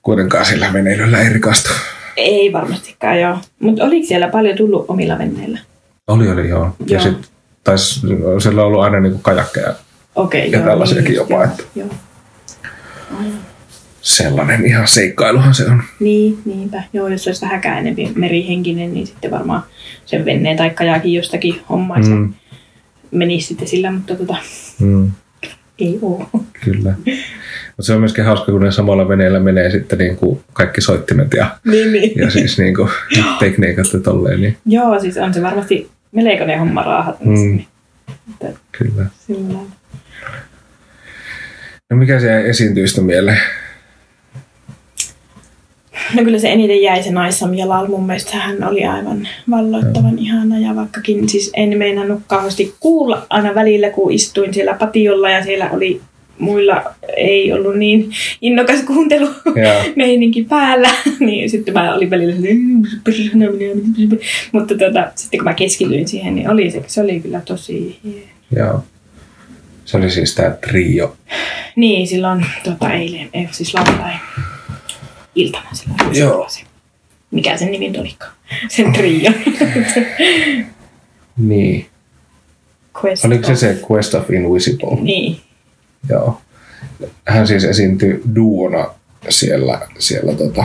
kuitenkaan 0.03 0.45
sillä 0.45 0.73
veneilyllä 0.73 1.19
ei 1.21 1.33
rikastu. 1.33 1.69
Ei 2.17 2.53
varmastikaan, 2.53 3.21
joo. 3.21 3.37
Mutta 3.59 3.83
oliko 3.83 4.07
siellä 4.07 4.27
paljon 4.27 4.57
tullut 4.57 4.85
omilla 4.87 5.17
venneillä? 5.17 5.59
Oli, 6.09 6.29
oli 6.31 6.49
joo. 6.49 6.75
Ja 6.79 6.85
Joo. 6.87 7.01
sitten 7.01 7.29
taisi, 7.63 7.99
siellä 8.39 8.61
on 8.61 8.67
ollut 8.67 8.81
aina 8.81 8.99
niin 8.99 9.19
kajakkeja. 9.21 9.73
Okei, 10.15 10.51
Ja 10.51 10.57
joo. 10.57 10.67
tällaisiakin 10.67 11.05
niin, 11.05 11.15
jopa, 11.15 11.43
että- 11.43 11.63
Joo. 11.75 11.87
Sellainen 14.01 14.65
ihan 14.65 14.87
seikkailuhan 14.87 15.53
se 15.53 15.65
on. 15.65 15.83
Niin, 15.99 16.37
niinpä. 16.45 16.83
Joo, 16.93 17.07
jos 17.07 17.27
olisi 17.27 17.41
vähäkään 17.41 17.77
enempi 17.77 18.11
merihenkinen, 18.15 18.93
niin 18.93 19.07
sitten 19.07 19.31
varmaan 19.31 19.63
sen 20.05 20.25
venneen 20.25 20.57
tai 20.57 20.69
kajakin 20.69 21.13
jostakin 21.13 21.61
hommaisi. 21.69 22.09
Mm. 22.09 22.33
Menisi 23.11 23.47
sitten 23.47 23.67
sillä, 23.67 23.91
mutta 23.91 24.15
tota, 24.15 24.35
mm. 24.79 25.11
Ei 25.79 25.99
oo. 26.01 26.29
Kyllä. 26.65 26.93
Mutta 27.67 27.83
se 27.83 27.93
on 27.93 27.99
myöskin 27.99 28.25
hauska, 28.25 28.51
kun 28.51 28.61
ne 28.61 28.71
samalla 28.71 29.07
veneellä 29.07 29.39
menee 29.39 29.71
sitten 29.71 29.99
niin 29.99 30.15
kuin 30.17 30.39
kaikki 30.53 30.81
soittimet 30.81 31.33
ja, 31.33 31.57
Niin, 31.65 31.91
niin. 31.93 32.11
ja 32.19 32.29
siis 32.31 32.57
niin 32.57 32.75
kuin 32.75 32.89
tekniikat 33.39 33.85
ja 33.93 33.99
tolleen. 33.99 34.41
Niin, 34.41 34.57
Joo, 34.65 34.99
siis 34.99 35.17
on 35.17 35.33
se 35.33 35.41
varmasti 35.41 35.89
melkoinen 36.11 36.59
homma 36.59 36.83
raahat. 36.83 37.25
Mm. 37.25 37.33
Mm. 37.33 38.53
kyllä. 38.71 39.05
Sillä. 39.27 39.59
No 41.89 41.97
mikä 41.97 42.19
se 42.19 42.27
jäi 42.27 42.49
esiintyistä 42.49 43.01
mieleen? 43.01 43.39
No 46.15 46.23
kyllä 46.23 46.39
se 46.39 46.49
eniten 46.49 46.81
jäi 46.81 47.03
se 47.03 47.11
Naissam 47.11 47.53
Jalal. 47.53 47.87
Mun 47.87 48.05
mielestä 48.05 48.37
hän 48.37 48.63
oli 48.63 48.85
aivan 48.85 49.27
valloittavan 49.49 50.19
ihana. 50.19 50.59
Ja 50.59 50.75
vaikkakin 50.75 51.29
siis 51.29 51.51
en 51.53 51.77
meinannut 51.77 52.21
kauheasti 52.27 52.75
kuulla 52.79 53.27
aina 53.29 53.55
välillä, 53.55 53.89
kun 53.89 54.11
istuin 54.11 54.53
siellä 54.53 54.73
patiolla 54.73 55.29
ja 55.29 55.43
siellä 55.43 55.69
oli 55.69 56.01
muilla 56.39 56.83
ei 57.17 57.53
ollut 57.53 57.75
niin 57.77 58.11
innokas 58.41 58.83
kuuntelu 58.83 59.27
meininki 59.95 60.43
päällä, 60.43 60.89
niin 61.19 61.49
sitten 61.49 61.73
mä 61.73 61.95
olin 61.95 62.09
välillä 62.09 62.35
silleen, 62.35 62.59
mutta 64.51 64.75
tota, 64.77 65.11
sitten 65.15 65.39
kun 65.39 65.45
mä 65.45 65.53
keskityin 65.53 66.07
siihen, 66.07 66.35
niin 66.35 66.49
oli 66.49 66.71
se, 66.71 66.83
se 66.87 67.01
oli 67.01 67.19
kyllä 67.19 67.41
tosi 67.45 67.99
hieno. 68.03 68.19
Joo. 68.55 68.83
Se 69.85 69.97
oli 69.97 70.11
siis 70.11 70.35
tämä 70.35 70.49
trio. 70.49 71.17
Niin, 71.75 72.07
silloin 72.07 72.45
tota, 72.63 72.93
eilen, 72.93 73.29
ei, 73.33 73.47
siis 73.51 73.73
lauantai 73.73 74.13
iltana 75.35 75.69
silloin. 75.73 76.17
Joo. 76.19 76.45
Se, 76.49 76.61
mikä 77.31 77.57
sen 77.57 77.71
nimi 77.71 77.87
nyt 77.87 77.97
olikaan? 77.97 78.31
Sen 78.67 78.93
trio. 78.93 79.31
Niin. 81.37 81.85
Quest 83.05 83.25
Oliko 83.25 83.43
se 83.45 83.51
of- 83.51 83.59
se 83.59 83.77
Quest 83.91 84.13
of 84.13 84.29
Invisible? 84.31 85.01
Niin. 85.01 85.37
Joo. 86.09 86.41
Hän 87.27 87.47
siis 87.47 87.63
esiintyi 87.63 88.21
duona 88.35 88.89
siellä, 89.29 89.79
siellä 89.99 90.33
tota, 90.33 90.63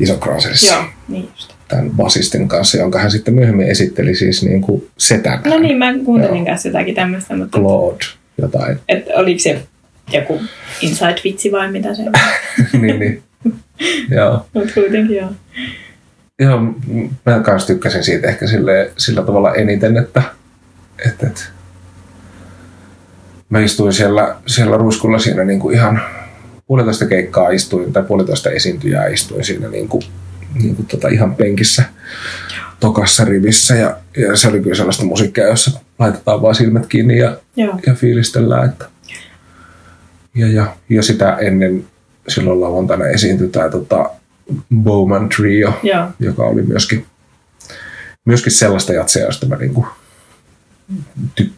Isokraasissa 0.00 0.74
Joo, 0.74 0.84
niin 1.08 1.28
just. 1.36 1.52
tämän 1.68 1.90
basistin 1.90 2.48
kanssa, 2.48 2.76
jonka 2.78 2.98
hän 2.98 3.10
sitten 3.10 3.34
myöhemmin 3.34 3.68
esitteli 3.68 4.14
siis 4.14 4.42
niin 4.42 4.60
kuin 4.60 4.88
setänä. 4.98 5.42
No 5.44 5.58
niin, 5.58 5.78
mä 5.78 5.94
kuuntelin 6.04 6.36
Joo. 6.36 6.46
kanssa 6.46 6.68
jotakin 6.68 6.94
tämmöistä, 6.94 7.36
mutta 7.36 7.58
Claude 7.58 8.04
jotain. 8.38 8.78
et, 8.88 9.04
oliko 9.14 9.40
se 9.40 9.62
joku 10.12 10.40
inside-vitsi 10.80 11.52
vai 11.52 11.72
mitä 11.72 11.94
se 11.94 12.02
niin, 12.80 12.98
niin. 12.98 13.22
Joo. 14.16 14.46
Mutta 14.54 14.74
kuitenkin 14.74 15.16
joo. 15.16 15.30
Joo, 16.38 16.60
mä 17.26 17.40
kans 17.42 17.66
tykkäsin 17.66 18.04
siitä 18.04 18.28
ehkä 18.28 18.46
sille, 18.46 18.92
sillä 18.98 19.22
tavalla 19.22 19.54
eniten, 19.54 19.96
että, 19.96 20.22
että, 21.06 21.26
että 21.26 21.42
mä 23.50 23.60
istuin 23.60 23.92
siellä, 23.92 24.36
siellä 24.46 24.76
ruiskulla 24.76 25.18
siinä 25.18 25.44
niin 25.44 25.60
kuin 25.60 25.74
ihan 25.74 26.02
puolitoista 26.66 27.06
keikkaa 27.06 27.50
istuin, 27.50 27.92
tai 27.92 28.02
puolitoista 28.02 28.50
esiintyjää 28.50 29.06
istuin 29.06 29.44
siinä 29.44 29.68
niin 29.68 29.88
kuin, 29.88 30.02
niin 30.62 30.76
kuin 30.76 30.86
tota 30.86 31.08
ihan 31.08 31.34
penkissä 31.34 31.84
tokassa 32.80 33.24
rivissä 33.24 33.74
ja, 33.74 33.96
ja, 34.16 34.36
se 34.36 34.48
oli 34.48 34.60
kyllä 34.60 34.76
sellaista 34.76 35.04
musiikkia, 35.04 35.46
jossa 35.46 35.80
laitetaan 35.98 36.42
vaan 36.42 36.54
silmät 36.54 36.86
kiinni 36.86 37.18
ja, 37.18 37.36
Joo. 37.56 37.78
ja 37.86 37.94
fiilistellään. 37.94 38.68
Että. 38.68 38.84
Ja, 40.34 40.48
ja, 40.48 40.76
ja 40.88 41.02
sitä 41.02 41.36
ennen 41.36 41.84
silloin 42.28 42.60
lauantaina 42.60 43.06
esiintyi 43.06 43.48
tämä 43.48 43.68
tota, 43.68 44.10
Bowman 44.74 45.28
Trio, 45.28 45.78
Joo. 45.82 46.06
joka 46.20 46.42
oli 46.42 46.62
myöskin, 46.62 47.06
myöskin 48.24 48.52
sellaista 48.52 48.92
jatsia, 48.92 49.24
josta 49.24 49.46
mä 49.46 49.56
niinku 49.56 49.86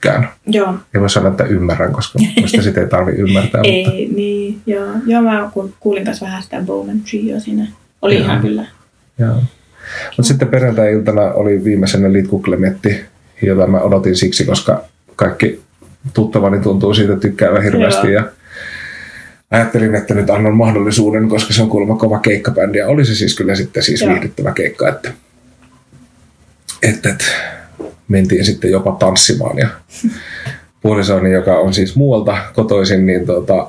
tykkään. 0.03 0.29
Joo. 0.47 0.75
Ja 0.95 1.01
mä 1.01 1.09
sanon, 1.09 1.31
että 1.31 1.45
ymmärrän, 1.45 1.93
koska 1.93 2.19
musta 2.41 2.63
sitä 2.63 2.81
ei 2.81 2.87
tarvi 2.89 3.13
ymmärtää. 3.13 3.61
Mutta, 3.65 3.93
Ei, 3.93 4.09
niin, 4.15 4.61
joo. 4.67 4.87
Joo, 5.07 5.23
mä 5.23 5.51
ku- 5.55 5.75
kuulin 5.81 6.05
kanssa 6.05 6.27
vähän 6.27 6.43
sitä 6.43 6.63
Bowman 6.67 7.01
Trio 7.01 7.41
siinä. 7.41 7.67
Oli 8.03 8.15
Joo. 8.15 8.25
ihan 8.25 8.41
kyllä. 8.41 8.67
joo. 9.19 9.43
Mut 10.19 10.27
sitten 10.27 10.49
perjantai-iltana 10.49 11.23
oli 11.23 11.65
viimeisenä 11.65 12.13
Litku 12.13 12.39
Klemetti, 12.39 13.01
jota 13.43 13.67
mä 13.67 13.81
odotin 13.81 14.17
siksi, 14.17 14.45
koska 14.45 14.85
kaikki 15.17 15.61
tuttavani 16.15 16.61
tuntuu 16.61 16.95
siitä 16.95 17.17
tykkäävän 17.17 17.63
hirveästi. 17.63 18.13
Joo. 18.13 18.25
Ja 18.25 18.31
ajattelin, 19.51 19.95
että 19.95 20.15
nyt 20.15 20.31
annan 20.31 20.57
mahdollisuuden, 20.57 21.29
koska 21.29 21.53
se 21.55 21.63
on 21.63 21.69
kuulemma 21.69 21.97
kova 21.97 22.19
keikkabändi. 22.19 22.79
Ja 22.79 22.89
oli 22.89 23.05
se 23.05 23.15
siis 23.15 23.37
kyllä 23.37 23.55
sitten 23.55 23.83
siis 23.83 24.01
Joo. 24.01 24.11
viihdyttävä 24.11 24.53
keikka, 24.53 24.89
että, 24.89 25.13
että, 26.83 27.09
että 27.09 27.25
mentiin 28.13 28.45
sitten 28.45 28.71
jopa 28.71 28.93
tanssimaan. 28.99 29.59
Ja 29.59 29.69
puolisoni, 30.83 31.33
joka 31.33 31.59
on 31.59 31.75
siis 31.75 31.97
muualta 31.97 32.39
kotoisin, 32.55 33.07
niin 33.07 33.27
tota, 33.27 33.67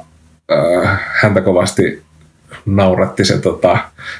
äh, 0.51 0.99
häntä 1.21 1.41
kovasti 1.41 2.01
nauratti 2.65 3.25
se, 3.25 3.37
tota, 3.37 3.77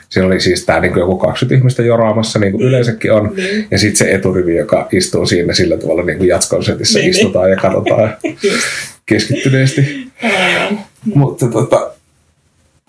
siinä 0.09 0.27
oli 0.27 0.39
siis 0.39 0.65
tää 0.65 0.79
niin 0.79 0.97
joku 0.97 1.17
20 1.17 1.55
ihmistä 1.55 1.83
joraamassa, 1.83 2.39
niin 2.39 2.51
kuin 2.51 2.63
yleensäkin 2.63 3.13
on. 3.13 3.31
Niin. 3.35 3.67
Ja 3.71 3.79
sitten 3.79 3.97
se 3.97 4.13
eturivi, 4.13 4.55
joka 4.55 4.87
istuu 4.91 5.25
siinä 5.25 5.53
sillä 5.53 5.77
tavalla 5.77 6.03
niin 6.03 6.17
kuin 6.17 6.27
jatskonsertissa 6.27 6.99
Niin, 6.99 7.11
niin. 7.11 7.19
istutaan 7.21 7.49
ja 7.51 7.57
katsotaan 7.57 8.17
keskittyneesti. 9.05 10.07
Aivan. 10.23 10.79
Mutta 11.15 11.47
tota, 11.47 11.91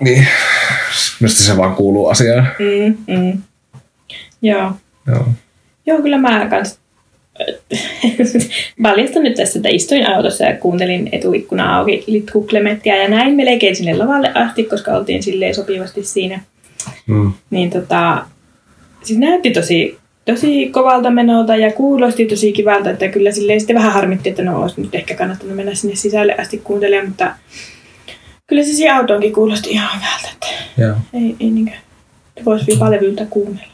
niin, 0.00 0.26
minusta 1.20 1.42
se 1.42 1.56
vaan 1.56 1.74
kuuluu 1.74 2.08
asiaan. 2.08 2.48
Mm, 2.58 3.16
mm. 3.16 3.42
Joo. 4.42 4.72
Joo. 5.06 5.28
Joo, 5.86 6.02
kyllä 6.02 6.18
mä 6.18 6.46
kans 6.50 6.78
paljastan 8.82 9.22
nyt 9.22 9.34
tässä, 9.34 9.58
että 9.58 9.68
istuin 9.68 10.06
autossa 10.06 10.44
ja 10.44 10.56
kuuntelin 10.56 11.08
etuikkuna 11.12 11.76
auki 11.76 12.04
Litku 12.06 12.42
Klemettiä 12.42 13.02
ja 13.02 13.08
näin 13.08 13.34
melkein 13.34 13.76
sinne 13.76 13.96
lavalle 13.96 14.32
asti, 14.34 14.64
koska 14.64 14.92
oltiin 14.92 15.22
silleen 15.22 15.54
sopivasti 15.54 16.04
siinä. 16.04 16.40
Mm. 17.06 17.32
Niin 17.50 17.70
tota, 17.70 18.26
siis 19.02 19.18
näytti 19.18 19.50
tosi, 19.50 19.98
tosi 20.24 20.68
kovalta 20.70 21.10
menolta 21.10 21.56
ja 21.56 21.72
kuulosti 21.72 22.26
tosi 22.26 22.52
kivalta, 22.52 22.90
että 22.90 23.08
kyllä 23.08 23.32
silleen 23.32 23.60
sitten 23.60 23.76
vähän 23.76 23.92
harmitti, 23.92 24.28
että 24.28 24.42
no 24.42 24.62
olisi 24.62 24.80
nyt 24.80 24.94
ehkä 24.94 25.14
kannattanut 25.14 25.56
mennä 25.56 25.74
sinne 25.74 25.96
sisälle 25.96 26.34
asti 26.38 26.58
kuuntelemaan, 26.58 27.08
mutta 27.08 27.34
kyllä 28.46 28.62
se 28.62 28.72
siihen 28.72 28.94
autoonkin 28.94 29.32
kuulosti 29.32 29.70
ihan 29.70 30.00
hyvältä, 30.00 30.28
että 30.32 30.46
Joo. 30.82 30.96
ei, 31.14 31.36
ei 31.40 31.50
niinkö, 31.50 31.72
voisi 32.44 32.66
vielä 32.66 32.90
levyltä 32.90 33.26
kuunnella. 33.30 33.72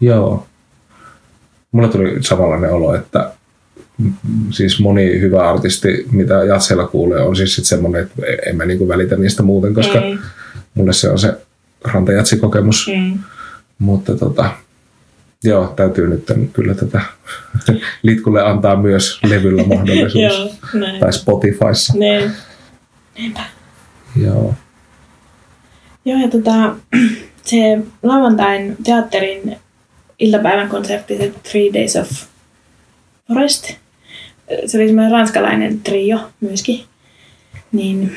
Joo. 0.00 0.46
Mulla 1.72 1.88
tuli 1.88 2.22
samanlainen 2.22 2.72
olo, 2.72 2.94
että 2.94 3.32
siis 4.50 4.80
moni 4.80 5.20
hyvä 5.20 5.50
artisti, 5.50 6.06
mitä 6.10 6.34
jatseilla 6.34 6.86
kuulee, 6.86 7.20
on 7.20 7.36
siis 7.36 7.56
semmoinen, 7.56 8.02
että 8.02 8.22
en 8.46 8.56
mä 8.56 8.64
niinku 8.64 8.88
välitä 8.88 9.16
niistä 9.16 9.42
muuten, 9.42 9.74
koska 9.74 9.98
Ei. 9.98 10.18
mulle 10.74 10.92
se 10.92 11.10
on 11.10 11.18
se 11.18 11.34
rantajatsi-kokemus. 11.84 12.90
Mm. 12.96 13.18
Mutta 13.78 14.16
tota, 14.16 14.50
joo, 15.44 15.72
täytyy 15.76 16.08
nyt 16.08 16.24
kyllä 16.52 16.74
tätä 16.74 17.00
Litkulle 18.02 18.42
antaa 18.42 18.76
myös 18.76 19.20
levyllä 19.24 19.62
mahdollisuus. 19.62 20.14
Joo, 20.22 20.50
näin. 20.74 21.00
tai 21.00 21.12
Spotifyssa. 21.12 21.92
Ne. 21.96 22.30
Joo. 24.16 24.54
Joo, 26.04 26.20
ja 26.20 26.28
tota, 26.28 26.74
se 27.44 27.78
lauantain 28.02 28.76
teatterin 28.84 29.56
iltapäivän 30.20 30.68
konsertti, 30.68 31.18
se 31.18 31.32
Three 31.50 31.72
Days 31.74 31.96
of 31.96 32.10
Forest, 33.28 33.74
se 34.66 34.78
oli 34.78 34.86
semmoinen 34.86 35.12
ranskalainen 35.12 35.80
trio 35.80 36.18
myöskin. 36.40 36.84
Niin, 37.72 38.16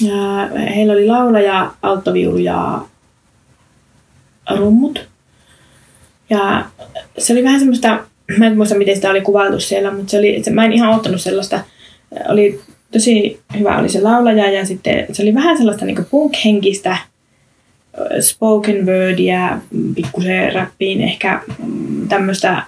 ja 0.00 0.48
heillä 0.74 0.92
oli 0.92 1.06
laulaja, 1.06 1.74
alttoviulu 1.82 2.38
ja 2.38 2.80
rummut. 4.56 5.08
Ja 6.30 6.64
se 7.18 7.32
oli 7.32 7.44
vähän 7.44 7.58
semmoista, 7.58 8.04
mä 8.38 8.46
en 8.46 8.56
muista 8.56 8.74
miten 8.74 8.94
sitä 8.96 9.10
oli 9.10 9.20
kuvailtu 9.20 9.60
siellä, 9.60 9.90
mutta 9.90 10.10
se 10.10 10.18
oli, 10.18 10.42
se, 10.42 10.50
mä 10.50 10.64
en 10.64 10.72
ihan 10.72 10.94
ottanut 10.94 11.20
sellaista, 11.20 11.60
oli 12.28 12.60
tosi 12.92 13.40
hyvä 13.58 13.78
oli 13.78 13.88
se 13.88 14.00
laulaja 14.00 14.50
ja 14.50 14.66
sitten 14.66 15.06
se 15.12 15.22
oli 15.22 15.34
vähän 15.34 15.56
sellaista 15.56 15.84
niin 15.84 16.06
punk-henkistä 16.10 16.96
spoken 18.20 18.86
wordia, 18.86 19.58
pikkusen 19.94 20.52
räppiin 20.52 21.00
ehkä 21.00 21.40
mm, 21.66 22.08
tämmöistä 22.08 22.62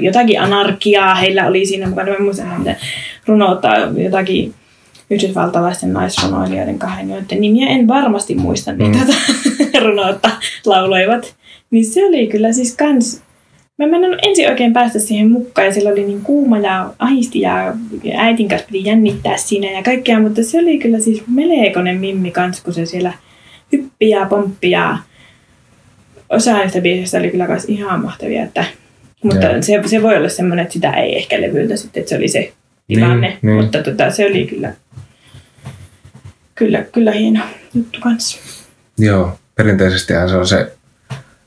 jotakin 0.00 0.40
anarkiaa 0.40 1.14
heillä 1.14 1.46
oli 1.46 1.66
siinä 1.66 1.86
mukana. 1.88 2.10
Mä 2.10 2.16
en 2.16 2.22
muista 2.22 2.42
enää, 2.42 2.58
mitä 2.58 2.76
runoutta, 3.26 3.68
jotakin 3.96 4.54
yhdysvaltalaisten 5.10 5.92
naisrunoilijoiden 5.92 6.78
kahden, 6.78 7.10
joiden 7.10 7.40
nimiä 7.40 7.68
en 7.68 7.88
varmasti 7.88 8.34
muista, 8.34 8.72
niin 8.72 8.92
Mm. 8.92 8.98
tota, 9.00 9.18
runoutta 9.84 10.30
lauloivat. 10.66 11.34
Niin 11.70 11.84
se 11.84 12.06
oli 12.06 12.26
kyllä 12.26 12.52
siis 12.52 12.76
kans 12.76 13.22
Mä 13.78 13.96
en 13.96 14.18
ensin 14.22 14.50
oikein 14.50 14.72
päästä 14.72 14.98
siihen 14.98 15.30
mukaan 15.30 15.66
ja 15.66 15.72
siellä 15.72 15.90
oli 15.90 16.04
niin 16.04 16.20
kuuma 16.20 16.58
ja 16.58 16.92
ahisti 16.98 17.40
ja 17.40 17.74
ja 18.04 18.20
äitin 18.20 18.48
kanssa 18.48 18.66
piti 18.72 18.88
jännittää 18.88 19.36
siinä 19.36 19.70
ja 19.70 19.82
kaikkea, 19.82 20.20
mutta 20.20 20.42
se 20.42 20.58
oli 20.58 20.78
kyllä 20.78 20.98
siis 20.98 21.22
melekonen 21.26 21.96
mimmi 22.00 22.30
kans, 22.30 22.60
kun 22.60 22.74
se 22.74 22.86
siellä 22.86 23.12
hyppi 23.72 24.10
ja 24.10 24.26
pomppi 24.26 24.70
ja 24.70 24.98
osa 26.28 26.52
näistä 26.52 26.80
biisistä 26.80 27.18
oli 27.18 27.30
kyllä 27.30 27.46
kans 27.46 27.64
ihan 27.64 28.02
mahtavia, 28.02 28.42
että, 28.42 28.64
mutta 29.22 29.46
Joo. 29.46 29.62
se, 29.62 29.82
se, 29.86 30.02
voi 30.02 30.16
olla 30.16 30.28
semmoinen, 30.28 30.62
että 30.62 30.72
sitä 30.72 30.90
ei 30.90 31.16
ehkä 31.16 31.40
levyltä 31.40 31.76
sitten, 31.76 32.00
että 32.00 32.10
se 32.10 32.16
oli 32.16 32.28
se 32.28 32.52
tilanne. 32.88 33.28
Niin, 33.28 33.38
niin. 33.42 33.56
Mutta 33.56 33.82
tota, 33.82 34.10
se 34.10 34.26
oli 34.26 34.46
kyllä, 34.46 34.72
kyllä, 36.54 36.82
kyllä 36.92 37.12
hieno 37.12 37.40
juttu 37.74 38.00
kanssa. 38.00 38.38
Joo, 38.98 39.38
perinteisesti 39.54 40.12
se 40.28 40.36
on 40.36 40.46
se 40.46 40.72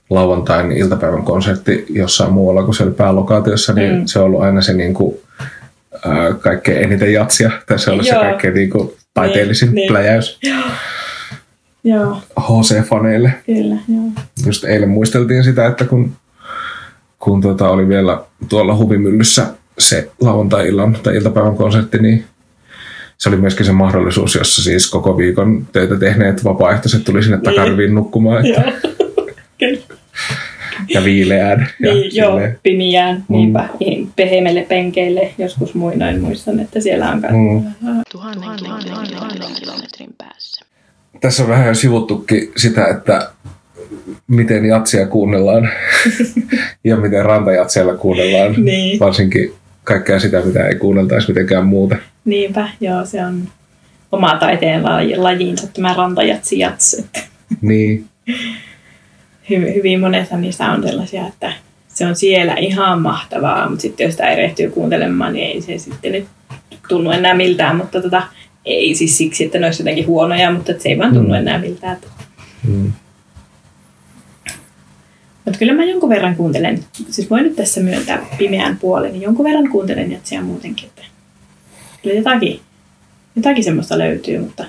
lauantain 0.09 0.71
iltapäivän 0.71 1.23
konsertti 1.23 1.85
jossain 1.89 2.33
muualla 2.33 2.63
kuin 2.63 2.75
siellä 2.75 2.93
päälokaatiossa, 2.93 3.73
niin 3.73 3.95
Mm. 3.95 4.05
se 4.05 4.19
on 4.19 4.25
ollut 4.25 4.41
aina 4.41 4.61
se 4.61 4.73
niin 4.73 4.93
kuin, 4.93 5.15
ää, 6.05 6.33
kaikkein 6.33 6.83
eniten 6.83 7.13
jatsia. 7.13 7.51
Tai 7.67 7.79
se 7.79 7.89
on 7.89 7.93
ollut 7.93 8.07
se 8.07 8.13
kaikkein 8.15 8.53
niin 8.53 8.69
kuin, 8.69 8.93
taiteellisin 9.13 9.75
Niin, 9.75 9.93
niin. 9.93 10.55
Joo, 11.85 12.17
HC-faneille. 12.39 13.29
kyllä, 13.45 13.75
joo. 13.93 14.11
Just 14.45 14.63
eilen 14.63 14.89
muisteltiin 14.89 15.43
sitä, 15.43 15.67
että 15.67 15.85
kun, 15.85 16.11
kun 17.19 17.41
tota 17.41 17.69
oli 17.69 17.87
vielä 17.87 18.21
tuolla 18.49 18.75
huvimyllyssä 18.77 19.47
se 19.79 20.11
lauantai-illan 20.21 20.97
tai 21.03 21.15
iltapäivän 21.15 21.55
konsertti, 21.55 21.97
niin 21.97 22.25
se 23.17 23.29
oli 23.29 23.37
myöskin 23.37 23.65
se 23.65 23.71
mahdollisuus, 23.71 24.35
jossa 24.35 24.63
siis 24.63 24.89
koko 24.89 25.17
viikon 25.17 25.67
töitä 25.71 25.95
tehneet 25.99 26.43
vapaaehtoiset 26.43 27.03
tuli 27.03 27.23
sinne 27.23 27.37
Niin. 27.37 27.43
takariviin 27.43 27.95
nukkumaan. 27.95 28.45
Että, 28.45 28.63
ja 30.93 31.03
viileään. 31.03 31.67
Ja 31.79 31.93
Niin, 31.93 32.15
joo, 32.15 32.31
silleen. 32.31 32.59
pimiään, 32.63 33.23
niinpä, 33.29 33.69
mm. 33.79 34.07
pehmeille 34.15 34.61
penkeille. 34.69 35.33
Joskus 35.37 35.73
muinoin 35.73 36.21
muistan, 36.21 36.59
että 36.59 36.79
siellä 36.79 37.11
on. 37.11 37.17
Mm. 37.21 37.71
Tuhannen 38.11 38.49
kilometrin, 38.59 39.55
kilometrin 39.59 40.09
päässä. 40.17 40.64
Tässä 41.21 41.43
on 41.43 41.49
vähän 41.49 41.67
jo 41.67 41.75
sivuttukin 41.75 42.51
sitä, 42.57 42.87
että 42.87 43.29
miten 44.27 44.65
jatsia 44.65 45.07
kuunnellaan 45.07 45.69
ja 46.83 46.97
miten 46.97 47.25
rantajatseella 47.25 47.95
kuunnellaan. 47.95 48.65
Niin. 48.65 48.99
Varsinkin 48.99 49.53
kaikkea 49.83 50.19
sitä, 50.19 50.41
mitä 50.41 50.67
ei 50.67 50.75
kuunneltaisi 50.75 51.27
mitenkään 51.27 51.65
muuten. 51.65 51.99
Niinpä, 52.25 52.69
joo, 52.81 53.05
se 53.05 53.25
on 53.25 53.47
oma 54.11 54.37
taiteen 54.39 54.83
laji- 54.83 55.17
lajiinsa 55.17 55.67
tämä 55.67 55.93
rantajatsi 55.97 56.59
jats. 56.59 56.97
Niin, 57.61 58.05
hy- 59.51 59.75
hyvin 59.75 59.99
monessa 59.99 60.37
niistä 60.37 60.71
on 60.71 60.83
sellaisia, 60.83 61.27
että 61.27 61.53
se 61.87 62.05
on 62.05 62.15
siellä 62.15 62.55
ihan 62.55 63.01
mahtavaa, 63.01 63.69
mutta 63.69 63.81
sitten 63.81 64.05
jos 64.05 64.13
sitä 64.13 64.29
erehtyy 64.29 64.69
kuuntelemaan, 64.69 65.33
niin 65.33 65.45
ei 65.45 65.61
se 65.61 65.77
sitten 65.77 66.11
nyt 66.11 66.25
tunnu 66.87 67.11
enää 67.11 67.33
miltään, 67.33 67.75
mutta 67.75 68.01
tota, 68.01 68.23
ei 68.65 68.95
siis 68.95 69.17
siksi, 69.17 69.43
että 69.45 69.59
ne 69.59 69.65
olisi 69.65 69.81
jotenkin 69.81 70.07
huonoja, 70.07 70.51
mutta 70.51 70.71
se 70.79 70.89
ei 70.89 70.97
vaan 70.99 71.13
tunnu 71.13 71.29
Mm. 71.29 71.35
enää 71.35 71.59
miltään. 71.59 71.97
Mm. 72.67 72.91
Mutta 75.45 75.59
kyllä 75.59 75.73
mä 75.73 75.83
jonkun 75.83 76.09
verran 76.09 76.35
kuuntelen, 76.35 76.85
siis 77.09 77.29
voin 77.29 77.43
nyt 77.43 77.55
tässä 77.55 77.81
myöntää 77.81 78.25
pimeän 78.37 78.77
puolen, 78.77 79.11
niin 79.11 79.21
jonkun 79.21 79.45
verran 79.45 79.69
kuuntelen 79.69 80.11
jatsia 80.11 80.41
muutenkin. 80.41 80.85
Että 80.85 81.01
kyllä 82.03 82.15
jotakin, 82.15 82.59
jotakin 83.35 83.63
semmoista 83.63 83.97
löytyy, 83.97 84.39
mutta 84.39 84.65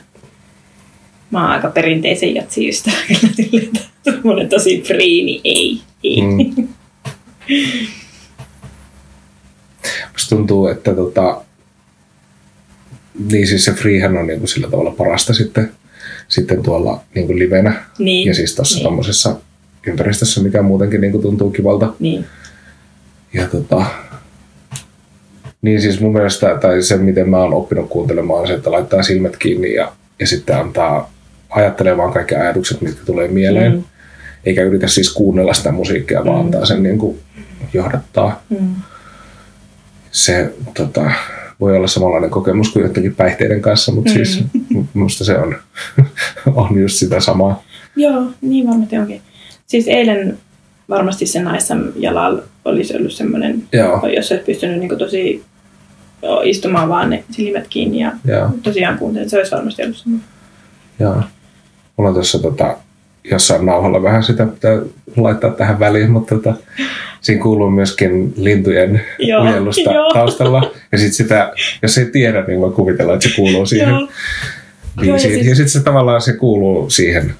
mä 1.31 1.43
oon 1.43 1.51
aika 1.51 1.71
perinteisen 1.71 2.35
jatsin 2.35 2.69
ystävä 2.69 2.97
kyllä 3.09 3.33
silleen, 3.35 3.67
että 4.43 4.57
tosi 4.57 4.83
friini, 4.87 5.41
ei, 5.45 5.81
ei. 6.05 6.23
Mm. 6.23 6.69
Musta 10.13 10.37
tuntuu, 10.37 10.67
että 10.67 10.95
tota, 10.95 11.43
niin 13.33 13.47
siis 13.47 13.65
se 13.65 13.73
freehän 13.73 14.17
on 14.17 14.27
niinku 14.27 14.47
sillä 14.47 14.71
tavalla 14.71 14.91
parasta 14.91 15.35
sitten, 15.35 15.71
sitten 16.29 16.63
tuolla 16.63 17.01
niinku 17.15 17.39
livenä. 17.39 17.83
Niin, 17.99 18.29
Ja 18.29 18.35
siis 18.35 18.55
tuossa 18.55 18.77
niin. 18.77 18.85
tommosessa 18.85 19.37
ympäristössä, 19.87 20.41
mikä 20.43 20.63
muutenkin 20.63 21.01
niinku 21.01 21.19
tuntuu 21.19 21.51
kivalta. 21.51 21.93
Niin, 21.99 22.25
Ja 23.35 23.47
tota, 23.47 23.85
niin 25.63 25.81
siis 25.81 26.01
mun 26.01 26.13
mielestä, 26.13 26.59
tai 26.61 26.83
se 26.83 26.97
miten 26.97 27.29
mä 27.31 27.39
oon 27.39 27.55
oppinut 27.55 27.89
kuuntelemaan, 27.89 28.41
on 28.41 28.47
se, 28.47 28.55
että 28.55 28.71
laittaa 28.73 29.03
silmät 29.03 29.37
kiinni 29.37 29.75
ja, 29.75 29.93
ja 30.21 30.27
sitten 30.27 30.57
antaa 30.57 31.13
ajattelee 31.51 31.97
vaan 31.97 32.13
kaikki 32.13 32.35
ajatukset, 32.35 32.81
mitkä 32.81 33.01
tulee 33.07 33.29
mieleen. 33.29 33.73
Mm. 33.73 33.83
Eikä 34.47 34.63
yritä 34.63 34.89
siis 34.89 35.13
kuunnella 35.13 35.55
sitä 35.55 35.73
musiikkia, 35.73 36.25
vaan 36.25 36.39
Mm. 36.39 36.45
antaa 36.45 36.65
sen 36.67 36.83
niin 36.83 36.99
kuin 36.99 37.19
johdattaa. 37.73 38.43
mm. 38.51 38.75
Se 40.13 40.53
tota, 40.75 41.11
voi 41.61 41.77
olla 41.77 41.87
samanlainen 41.87 42.31
kokemus 42.31 42.73
kuin 42.73 42.83
jotenkin 42.83 43.15
päihteiden 43.15 43.63
kanssa, 43.63 43.93
mutta 43.93 44.11
Mm. 44.11 44.19
mm. 44.19 44.25
siis 44.25 44.45
musta 44.95 45.25
se 45.25 45.39
on, 45.39 45.57
on 46.55 46.79
just 46.81 46.95
sitä 46.97 47.21
samaa. 47.21 47.63
Joo, 47.97 48.23
niin 48.41 48.67
varmasti 48.69 48.99
onkin. 48.99 49.21
Siis 49.67 49.89
eilen 49.89 50.39
varmasti 50.89 51.27
se 51.27 51.43
Naissam 51.43 51.83
jalalla 51.97 52.43
olisi 52.65 52.97
ollut 52.97 53.13
semmoinen, 53.13 53.63
Joo, 53.73 54.07
jos 54.07 54.33
olisi 54.33 54.45
pystynyt 54.45 54.79
niin 54.79 54.99
tosi 54.99 55.45
istumaan 56.45 56.89
vaan 56.89 57.11
ne 57.11 57.25
silmät 57.31 57.67
kiinni 57.69 57.99
ja 58.01 58.13
joo, 58.25 58.51
tosiaan 58.63 58.99
kuuntelemaan. 58.99 59.31
Se 59.31 59.39
olisi 59.39 59.53
varmasti 59.53 59.83
ollut 59.83 59.97
semmoinen. 59.97 60.29
joo. 60.99 61.23
Mulla 61.97 62.09
on 62.09 62.15
tuossa 62.15 62.39
tota, 62.39 62.77
jossain 63.31 63.67
nauhalla 63.67 64.03
vähän 64.03 64.23
sitä 64.23 64.47
pitää 64.47 64.79
laittaa 65.17 65.51
tähän 65.51 65.81
väliin, 65.81 66.11
mutta 66.11 66.35
tota, 66.35 66.55
siinä 67.21 67.43
kuuluu 67.43 67.71
myöskin 67.71 68.35
lintujen 68.37 69.01
Joo, 69.19 69.45
mielusta 69.45 69.93
joo. 69.93 70.13
taustalla. 70.13 70.73
Ja 70.93 70.99
sitten 70.99 71.15
sitä, 71.15 71.53
jos 71.83 71.99
ei 71.99 72.07
tiedä, 72.07 72.45
niin 72.47 72.61
voi 72.61 72.71
kuvitella, 72.71 73.15
että 73.15 73.29
se 73.29 73.35
kuuluu 73.37 73.67
siihen 73.67 73.89
Joo. 73.89 74.09
Joo, 75.03 75.17
ja 75.17 75.55
sitten 75.55 75.69
se 75.69 75.83
tavallaan 75.83 76.21
se 76.21 76.33
kuuluu 76.33 76.91
siihen 76.91 77.33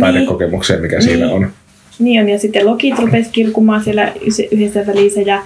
taidekokemukseen, 0.00 0.80
mikä 0.82 1.00
siinä 1.00 1.26
Niin. 1.26 1.34
on. 1.36 1.50
Niin 1.98 2.20
on, 2.22 2.28
ja 2.28 2.38
sitten 2.38 2.66
lokit 2.66 2.98
rupesi 2.98 3.30
kirkumaan 3.30 3.84
siellä 3.84 4.12
yhdessä 4.52 4.86
välissä 4.86 5.20
ja 5.20 5.42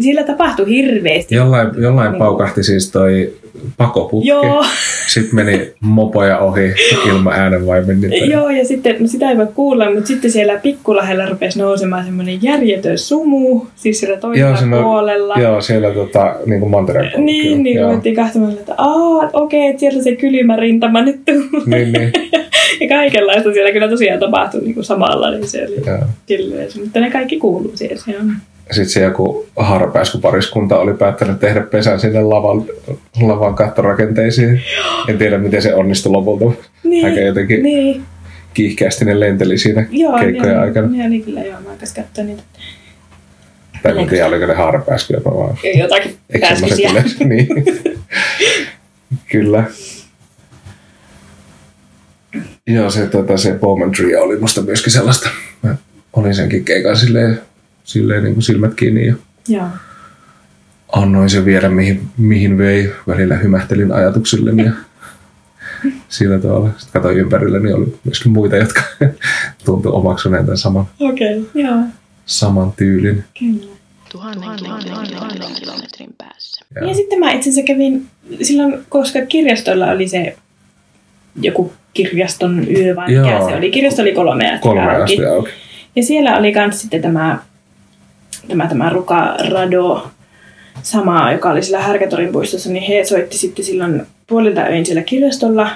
siellä 0.00 0.22
tapahtui 0.22 0.68
hirveästi. 0.68 1.34
Jollain, 1.34 1.68
jollain 1.78 2.10
Niin. 2.12 2.18
paukahti 2.18 2.62
siis 2.62 2.90
toi 2.90 3.34
pakoputki. 3.76 4.28
Joo, 4.28 4.64
Sitten 5.06 5.34
meni 5.34 5.70
mopoja 5.80 6.38
ohi 6.38 6.74
ilman 7.08 7.32
äänenvaimenninta. 7.32 8.16
joo, 8.16 8.50
ja 8.50 8.64
sitten 8.64 8.96
no 9.00 9.06
sitä 9.06 9.30
ei 9.30 9.36
voi 9.36 9.46
kuulla, 9.54 9.90
mutta 9.90 10.06
sitten 10.06 10.30
siellä 10.30 10.58
pikkulahella 10.58 11.26
rupesi 11.26 11.58
nousemaan 11.58 12.04
semmoinen 12.04 12.42
järjetön 12.42 12.98
sumu, 12.98 13.66
siis 13.76 14.00
siellä 14.00 14.16
toisella 14.16 14.48
Joo, 14.50 14.56
siinä 14.56 14.82
puolella. 14.82 15.34
Joo, 15.40 15.60
siellä 15.60 15.90
tota, 15.90 16.36
niin 16.46 16.60
kuin 16.60 16.70
mantereen 16.70 17.24
Niin, 17.24 17.62
niin 17.62 17.76
Joo. 17.76 17.88
ruvettiin 17.88 18.16
katsomaan, 18.16 18.52
että 18.52 18.74
aah, 18.78 19.30
okei, 19.32 19.66
että 19.66 19.80
sieltä 19.80 20.02
se 20.02 20.16
kylmä 20.16 20.56
rintama 20.56 21.02
nyt 21.02 21.20
tulee. 21.24 21.66
Niin, 21.66 21.92
niin. 21.92 22.12
ja 22.80 22.88
kaikenlaista 22.88 23.52
siellä 23.52 23.72
kyllä 23.72 23.88
tosiaan 23.88 24.20
tapahtui 24.20 24.60
niin 24.60 24.74
kuin 24.74 24.84
samalla, 24.84 25.30
niin 25.30 25.48
se 25.48 25.66
oli 25.68 25.86
Joo. 25.86 25.98
silleen, 26.26 26.68
mutta 26.80 27.00
ne 27.00 27.10
kaikki 27.10 27.36
kuuluu 27.38 27.72
siihen. 27.74 27.98
Se 27.98 28.14
on. 28.20 28.32
Sitten 28.70 28.88
se 28.88 29.00
joku 29.02 29.46
harpääskypariskunta 29.56 30.78
oli 30.78 30.94
päättänyt 30.94 31.40
tehdä 31.40 31.60
pesän 31.60 32.00
sinne 32.00 32.22
lavan, 32.22 32.64
lavan 33.20 33.54
kattorakenteisiin. 33.54 34.62
En 35.08 35.18
tiedä, 35.18 35.38
miten 35.38 35.62
se 35.62 35.74
onnistui 35.74 36.12
lopulta. 36.12 36.44
Niin, 36.84 37.06
Aika 37.06 37.20
jotenkin 37.20 37.62
niin. 37.62 38.02
kiihkeästi 38.54 39.04
ne 39.04 39.20
lenteli 39.20 39.58
siinä 39.58 39.86
Joo, 39.90 40.18
keikkojen 40.18 40.54
joo, 40.54 40.62
aikana. 40.62 40.88
Ne 40.88 41.06
oli 41.06 41.20
kyllä, 41.20 41.40
joo, 41.44 41.60
mä 41.60 41.70
aikas 41.70 41.94
katsoa 41.94 42.24
niitä. 42.24 42.42
Tai 43.82 43.98
en 43.98 44.08
tiedä, 44.08 44.26
oliko 44.26 44.46
ne 44.46 44.54
harpääskyjä 44.54 45.20
vaan. 45.24 45.58
Jotakin 45.78 46.16
pääskysiä. 46.40 46.90
niin. 47.28 47.48
Kyllä. 49.30 49.64
Joo, 52.66 52.90
se, 52.90 53.06
tota, 53.06 53.36
se 53.36 53.52
Bowman 53.52 53.90
Trio 53.90 54.22
oli 54.22 54.38
musta 54.38 54.62
myöskin 54.62 54.92
sellaista. 54.92 55.28
Mä 55.62 55.76
olin 56.12 56.34
senkin 56.34 56.64
keikan 56.64 56.96
silleen, 56.96 57.40
silleen 57.86 58.24
niin 58.24 58.34
kuin 58.34 58.42
silmät 58.42 58.74
kiinni 58.74 59.06
ja 59.06 59.14
Joo. 59.48 59.66
annoin 60.92 61.30
sen 61.30 61.44
viedä 61.44 61.68
mihin, 61.68 62.00
mihin 62.18 62.58
vei. 62.58 62.92
Välillä 63.06 63.36
hymähtelin 63.36 63.92
ajatuksilleni 63.92 64.64
ja 64.64 64.72
sillä 66.08 66.38
tavalla. 66.38 66.68
Sitten 66.76 66.92
katsoin 66.92 67.18
ympärille, 67.18 67.60
niin 67.60 67.74
oli 67.74 67.98
myöskin 68.04 68.32
muita, 68.32 68.56
jotka 68.56 68.82
tuntui 69.64 69.92
omaksuneen 69.92 70.44
tämän 70.44 70.58
saman, 70.58 70.84
Okei, 71.00 71.38
okay, 71.38 71.62
joo, 71.62 71.76
saman 72.26 72.72
tyylin. 72.72 73.24
kyllä. 73.38 73.76
Tuhannen 74.12 74.50
kilometrin, 74.56 75.54
kilometrin 75.60 76.14
päässä. 76.18 76.64
Ja 76.86 76.94
sitten 76.94 77.18
mä 77.18 77.32
itse 77.32 77.50
asiassa 77.50 77.66
kävin 77.72 78.06
silloin, 78.42 78.78
koska 78.88 79.26
kirjastolla 79.26 79.86
oli 79.86 80.08
se 80.08 80.36
joku 81.42 81.72
kirjaston 81.94 82.66
yö 82.70 82.96
vai 82.96 83.08
mikä 83.08 83.30
Joo. 83.30 83.48
se 83.48 83.56
oli. 83.56 83.70
Kirjasto 83.70 84.02
oli 84.02 84.12
kolme 84.12 84.50
asti 84.50 84.62
Kolme 84.62 84.96
auki. 84.96 85.12
asti 85.12 85.26
auki. 85.26 85.50
Ja 85.96 86.02
siellä 86.02 86.36
oli 86.38 86.52
myös 86.54 86.80
sitten 86.80 87.02
tämä, 87.02 87.38
tämä, 88.48 88.66
tämä 88.66 88.90
Ruka 88.90 89.36
Rado 89.50 90.06
sama, 90.82 91.32
joka 91.32 91.50
oli 91.50 91.62
siellä 91.62 91.84
Härkätorin 91.84 92.32
puistossa, 92.32 92.70
niin 92.70 92.82
he 92.82 93.04
soitti 93.04 93.38
sitten 93.38 93.64
silloin 93.64 94.02
puolilta 94.26 94.60
öin 94.60 94.86
siellä 94.86 95.02
kirjastolla. 95.02 95.70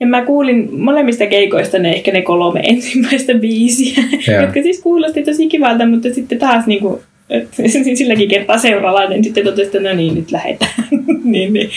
Ja 0.00 0.06
mä 0.06 0.24
kuulin 0.24 0.80
molemmista 0.80 1.26
keikoista 1.26 1.78
ne 1.78 1.92
ehkä 1.92 2.12
ne 2.12 2.22
kolme 2.22 2.60
ensimmäistä 2.60 3.34
biisiä, 3.34 4.04
Joo. 4.28 4.40
jotka 4.40 4.62
siis 4.62 4.80
kuulosti 4.80 5.22
tosi 5.22 5.48
kivalta, 5.48 5.86
mutta 5.86 6.08
sitten 6.14 6.38
taas 6.38 6.66
niin 6.66 6.80
kuin, 6.80 7.00
silläkin 7.94 8.28
kertaa 8.28 8.58
seuraavainen 8.58 9.24
sitten 9.24 9.44
totesi, 9.44 9.62
että 9.62 9.80
no 9.80 9.94
niin, 9.94 10.14
nyt 10.14 10.30
lähdetään. 10.32 10.72
niin, 11.24 11.52
niin. 11.52 11.70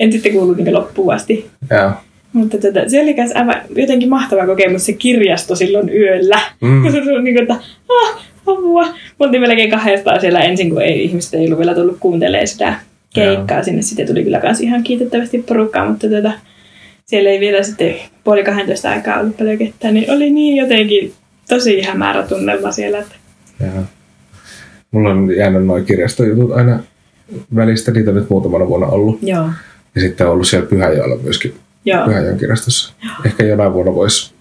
En 0.00 0.12
sitten 0.12 0.32
kuullut 0.32 0.56
niin 0.56 0.74
loppuun 0.74 1.14
asti. 1.14 1.46
Joo. 1.70 1.90
Mutta 2.32 2.58
tota, 2.58 2.88
se 2.88 3.00
oli 3.00 3.14
myös 3.14 3.32
aivan 3.34 3.60
jotenkin 3.76 4.08
mahtava 4.08 4.46
kokemus 4.46 4.86
se 4.86 4.92
kirjasto 4.92 5.56
silloin 5.56 5.88
yöllä. 5.88 6.40
Mm. 6.60 6.82
niin 7.24 7.34
kuin, 7.34 7.42
että 7.42 7.54
ah, 7.88 8.24
apua. 8.46 8.84
Me 8.84 9.26
oltiin 9.26 9.40
melkein 9.40 9.70
kahdestaan 9.70 10.20
siellä 10.20 10.40
ensin, 10.40 10.70
kun 10.70 10.82
ei, 10.82 11.04
ihmiset 11.04 11.34
ei 11.34 11.46
ollut 11.46 11.58
vielä 11.58 11.74
tullut 11.74 11.96
kuuntelemaan 12.00 12.48
sitä. 12.48 12.74
keikkaa 13.14 13.62
sinne. 13.62 13.82
Sitten 13.82 14.06
tuli 14.06 14.24
kyllä 14.24 14.40
kans 14.40 14.60
ihan 14.60 14.82
kiitettävästi 14.82 15.38
porukkaa, 15.48 15.88
mutta 15.90 16.08
tota, 16.08 16.32
siellä 17.04 17.30
ei 17.30 17.40
vielä 17.40 17.62
sitten 17.62 17.94
puoli 18.24 18.44
12 18.44 18.90
aikaa 18.90 19.20
ollut 19.20 19.36
paljon 19.36 19.58
ketään, 19.58 19.94
niin 19.94 20.10
oli 20.10 20.30
niin 20.30 20.56
jotenkin 20.56 21.12
tosi 21.48 21.82
hämärä 21.82 22.22
tunnelma 22.22 22.72
siellä. 22.72 22.98
Että 22.98 23.14
Joo. 23.60 23.84
Mulla 24.90 25.10
on 25.10 25.36
jäänyt 25.36 25.66
noin 25.66 25.84
kirjastojutut 25.84 26.52
aina 26.52 26.78
välistä, 27.56 27.90
niitä 27.90 28.12
nyt 28.12 28.30
muutamana 28.30 28.68
vuonna 28.68 28.86
ollut. 28.86 29.18
joo, 29.22 29.48
Ja 29.94 30.00
sitten 30.00 30.26
on 30.26 30.32
ollut 30.32 30.48
siellä 30.48 30.66
Pyhäjoella 30.66 31.16
myöskin 31.22 31.54
joo, 31.84 32.06
Pyhäjoen 32.06 32.38
kirjastossa. 32.38 32.94
Ehkä 33.24 33.44
jonain 33.44 33.72
vuonna 33.72 33.94
voisi 33.94 34.33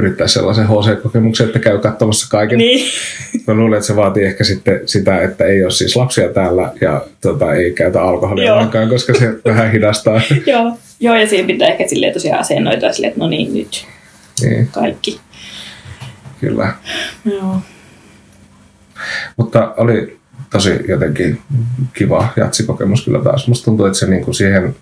yrittää 0.00 0.26
sellaisen 0.28 0.66
HC-kokemuksen, 0.66 1.46
että 1.46 1.58
käy 1.58 1.78
katsomassa 1.78 2.28
kaiken. 2.30 2.58
niin, 2.58 2.90
Mä 3.46 3.54
luulen, 3.54 3.76
että 3.76 3.86
se 3.86 3.96
vaatii 3.96 4.24
ehkä 4.24 4.44
sitten 4.44 4.80
sitä, 4.86 5.22
että 5.22 5.44
ei 5.44 5.62
ole 5.62 5.70
siis 5.70 5.96
lapsia 5.96 6.28
täällä 6.28 6.72
ja 6.80 7.04
tota, 7.20 7.54
ei 7.54 7.72
käytä 7.72 8.02
alkoholia 8.02 8.56
lainkaan, 8.56 8.88
koska 8.88 9.14
se 9.14 9.32
vähän 9.44 9.72
hidastaa. 9.72 10.20
joo. 10.46 10.78
Joo, 11.00 11.16
ja 11.16 11.26
siihen 11.26 11.46
pitää 11.46 11.68
ehkä 11.68 11.88
silleen 11.88 12.12
tosiaan 12.12 12.40
asennoitua 12.40 12.92
silleen, 12.92 13.08
että 13.08 13.20
no 13.20 13.28
niin, 13.28 13.54
nyt 13.54 13.86
niin, 14.42 14.68
kaikki. 14.68 15.20
kyllä. 16.40 16.72
Joo, 17.24 17.56
Mutta 19.36 19.74
oli 19.76 20.18
tosi 20.50 20.70
jotenkin 20.88 21.40
kiva 21.92 22.28
jatsikokemus 22.36 23.04
kyllä 23.04 23.24
taas. 23.24 23.48
Musta 23.48 23.64
tuntuu, 23.64 23.86
että 23.86 23.98
se 23.98 24.06
niinku 24.06 24.32
siihen, 24.32 24.76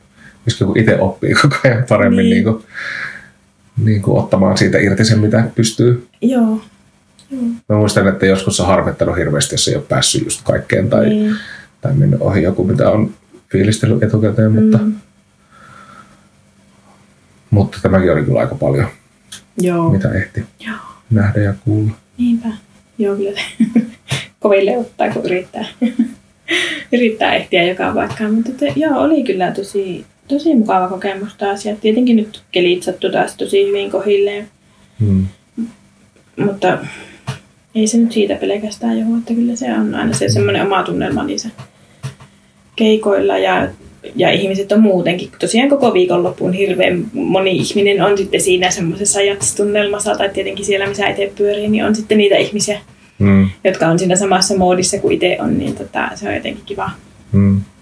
myöskin 0.47 0.67
kun 0.67 0.79
itse 0.79 0.97
oppii 1.01 1.35
koko 1.43 1.57
ajan 1.65 1.85
paremmin 1.89 2.31
Niin. 2.31 2.45
Niin. 3.79 3.85
Niinku 3.85 4.19
ottamaan 4.19 4.59
siitä 4.59 4.79
irti 4.79 5.05
sen, 5.05 5.19
mitä 5.19 5.45
pystyy. 5.55 6.07
joo, 6.21 6.61
Mä 7.69 7.77
muistan, 7.77 8.09
että 8.09 8.27
joskus 8.27 8.61
on 8.61 8.67
harmittanut 8.67 9.17
hirveästi, 9.17 9.55
jos 9.55 9.69
ei 9.69 9.75
ole 9.77 9.85
päässyt 9.89 10.25
just 10.25 10.41
kaikkeen 10.45 10.91
tai, 10.91 11.09
niin. 11.09 11.35
tai 11.81 11.95
mennyt 11.95 12.21
ohi 12.21 12.43
joku, 12.43 12.65
mitä 12.65 12.91
on 12.91 13.11
fiilistellyt 13.53 14.03
etukäteen, 14.03 14.53
mutta, 14.53 14.79
Mm. 14.79 14.95
mutta 17.51 17.79
tämäkin 17.83 18.13
oli 18.13 18.23
kyllä 18.25 18.41
aika 18.41 18.55
paljon, 18.55 18.89
Joo, 19.61 19.91
mitä 19.93 20.13
ehti 20.13 20.45
joo, 20.67 20.77
nähdä 21.11 21.41
ja 21.41 21.55
kuulla. 21.65 21.91
niinpä. 22.19 22.49
Joo, 22.99 23.17
kyllä 23.17 23.41
koville 24.41 24.79
ottaa, 24.79 25.11
kun 25.11 25.25
yrittää, 25.27 25.65
yrittää 26.93 27.35
ehtiä 27.35 27.63
joka 27.63 27.93
paikkaan. 27.95 28.35
Mutta 28.35 28.51
te, 28.53 28.73
joo, 28.77 28.99
oli 29.01 29.23
kyllä 29.25 29.51
tosi, 29.51 30.07
tosi 30.29 30.55
mukava 30.55 30.89
kokemus 30.89 31.35
taas. 31.35 31.67
Ja 31.67 31.77
tietenkin 31.77 32.17
nyt 32.17 32.43
kelit 32.53 32.83
sattui 32.83 33.13
taas 33.13 33.37
tosi 33.37 33.67
hyvin 33.67 33.91
kohilleen. 33.91 34.49
Hmm. 35.01 35.27
Mutta 36.45 36.79
ei 37.75 37.87
se 37.87 37.99
nyt 37.99 38.13
siitä 38.13 38.35
pelkästään 38.35 38.99
johdu, 38.99 39.17
että 39.19 39.35
kyllä 39.35 39.57
se 39.57 39.73
on 39.73 39.95
aina 39.95 40.13
se 40.13 40.29
semmoinen 40.29 40.63
oma 40.67 40.83
tunnelma 40.83 41.25
niissä 41.25 41.49
keikoilla 42.77 43.39
ja, 43.39 43.69
ja 44.17 44.31
ihmiset 44.31 44.73
on 44.73 44.81
muutenkin. 44.83 45.31
Tosiaan 45.41 45.69
koko 45.69 45.95
viikonloppuun 45.95 46.53
hirveän 46.53 47.05
moni 47.13 47.57
ihminen 47.57 48.03
on 48.03 48.19
sitten 48.19 48.41
siinä 48.41 48.71
semmoisessa 48.71 49.23
jatstunnelmassa 49.23 50.15
tai 50.15 50.29
tietenkin 50.29 50.65
siellä, 50.65 50.87
missä 50.87 51.09
itse 51.09 51.33
pyörii, 51.39 51.69
niin 51.69 51.85
on 51.85 51.95
sitten 51.95 52.19
niitä 52.19 52.37
ihmisiä, 52.37 52.81
Hmm. 53.19 53.49
jotka 53.65 53.87
on 53.87 53.99
siinä 53.99 54.17
samassa 54.17 54.57
moodissa 54.57 54.99
kuin 54.99 55.15
itse 55.15 55.37
on, 55.41 55.59
niin 55.59 55.75
tota, 55.77 56.11
se 56.15 56.29
on 56.29 56.35
jotenkin 56.35 56.65
kiva. 56.67 56.91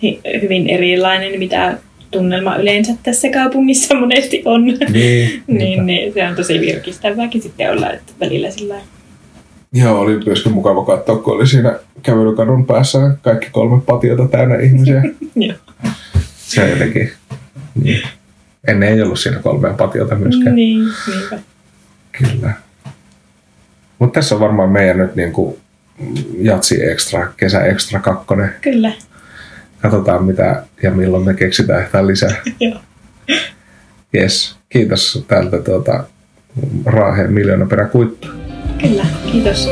Hi- 0.03 0.21
Hyvin 0.43 0.69
erilainen, 0.69 1.39
mitä 1.39 1.79
tunnelma 2.17 2.57
yleensä 2.57 2.93
tässä 3.03 3.29
kaupungissa 3.31 3.95
monesti 3.95 4.43
on. 4.45 4.65
Niin, 4.65 4.79
niin, 5.47 5.87
niin, 5.87 6.13
se 6.13 6.29
on 6.29 6.37
tosi 6.37 6.61
virkistävääkin 6.61 7.43
sitten 7.43 7.71
olla 7.71 7.91
että 7.91 8.13
välillä 8.21 8.51
sillä. 8.51 8.75
Joo, 9.73 10.01
oli 10.01 10.21
myöskin 10.27 10.53
mukava 10.53 10.85
katsoa, 10.85 11.17
kun 11.17 11.35
oli 11.35 11.47
siinä 11.47 11.79
kävelykadun 12.03 12.67
päässä 12.67 12.99
kaikki 13.23 13.49
kolme 13.53 13.81
patiota 13.87 14.29
täynnä 14.29 14.57
ihmisiä. 14.57 15.03
Joo. 15.37 15.57
Se 16.37 16.63
on 16.63 16.71
jotenkin... 16.71 17.13
Niin. 17.83 18.03
Ennen 18.69 18.89
ei 18.89 19.03
ollut 19.03 19.19
siinä 19.19 19.39
kolmea 19.39 19.73
patiota 19.73 20.15
myöskään. 20.15 20.57
Niin, 20.57 20.81
niinpä. 21.07 21.39
Kyllä. 22.13 22.53
Mutta 23.99 24.21
tässä 24.21 24.35
on 24.35 24.41
varmaan 24.41 24.71
meidän 24.71 24.99
nyt 24.99 25.17
niinku 25.17 25.59
jatsi 26.39 26.85
extra, 26.85 27.33
kesä 27.37 27.61
extra 27.65 28.01
kakkonen. 28.01 28.51
Kyllä. 28.61 28.93
Katsotaan 29.83 30.25
mitä 30.25 30.63
ja 30.83 30.91
milloin 30.91 31.25
me 31.25 31.35
keksitään 31.35 31.83
yhtään 31.83 32.07
lisää. 32.07 32.35
Yes. 34.15 34.57
Kiitos 34.69 35.25
täältä 35.29 35.59
tuota, 35.59 36.05
Raaheen 36.85 37.33
miljoona 37.33 37.67
peräkuittu. 37.67 38.29
Kyllä, 38.81 39.07
kiitos. 39.33 39.69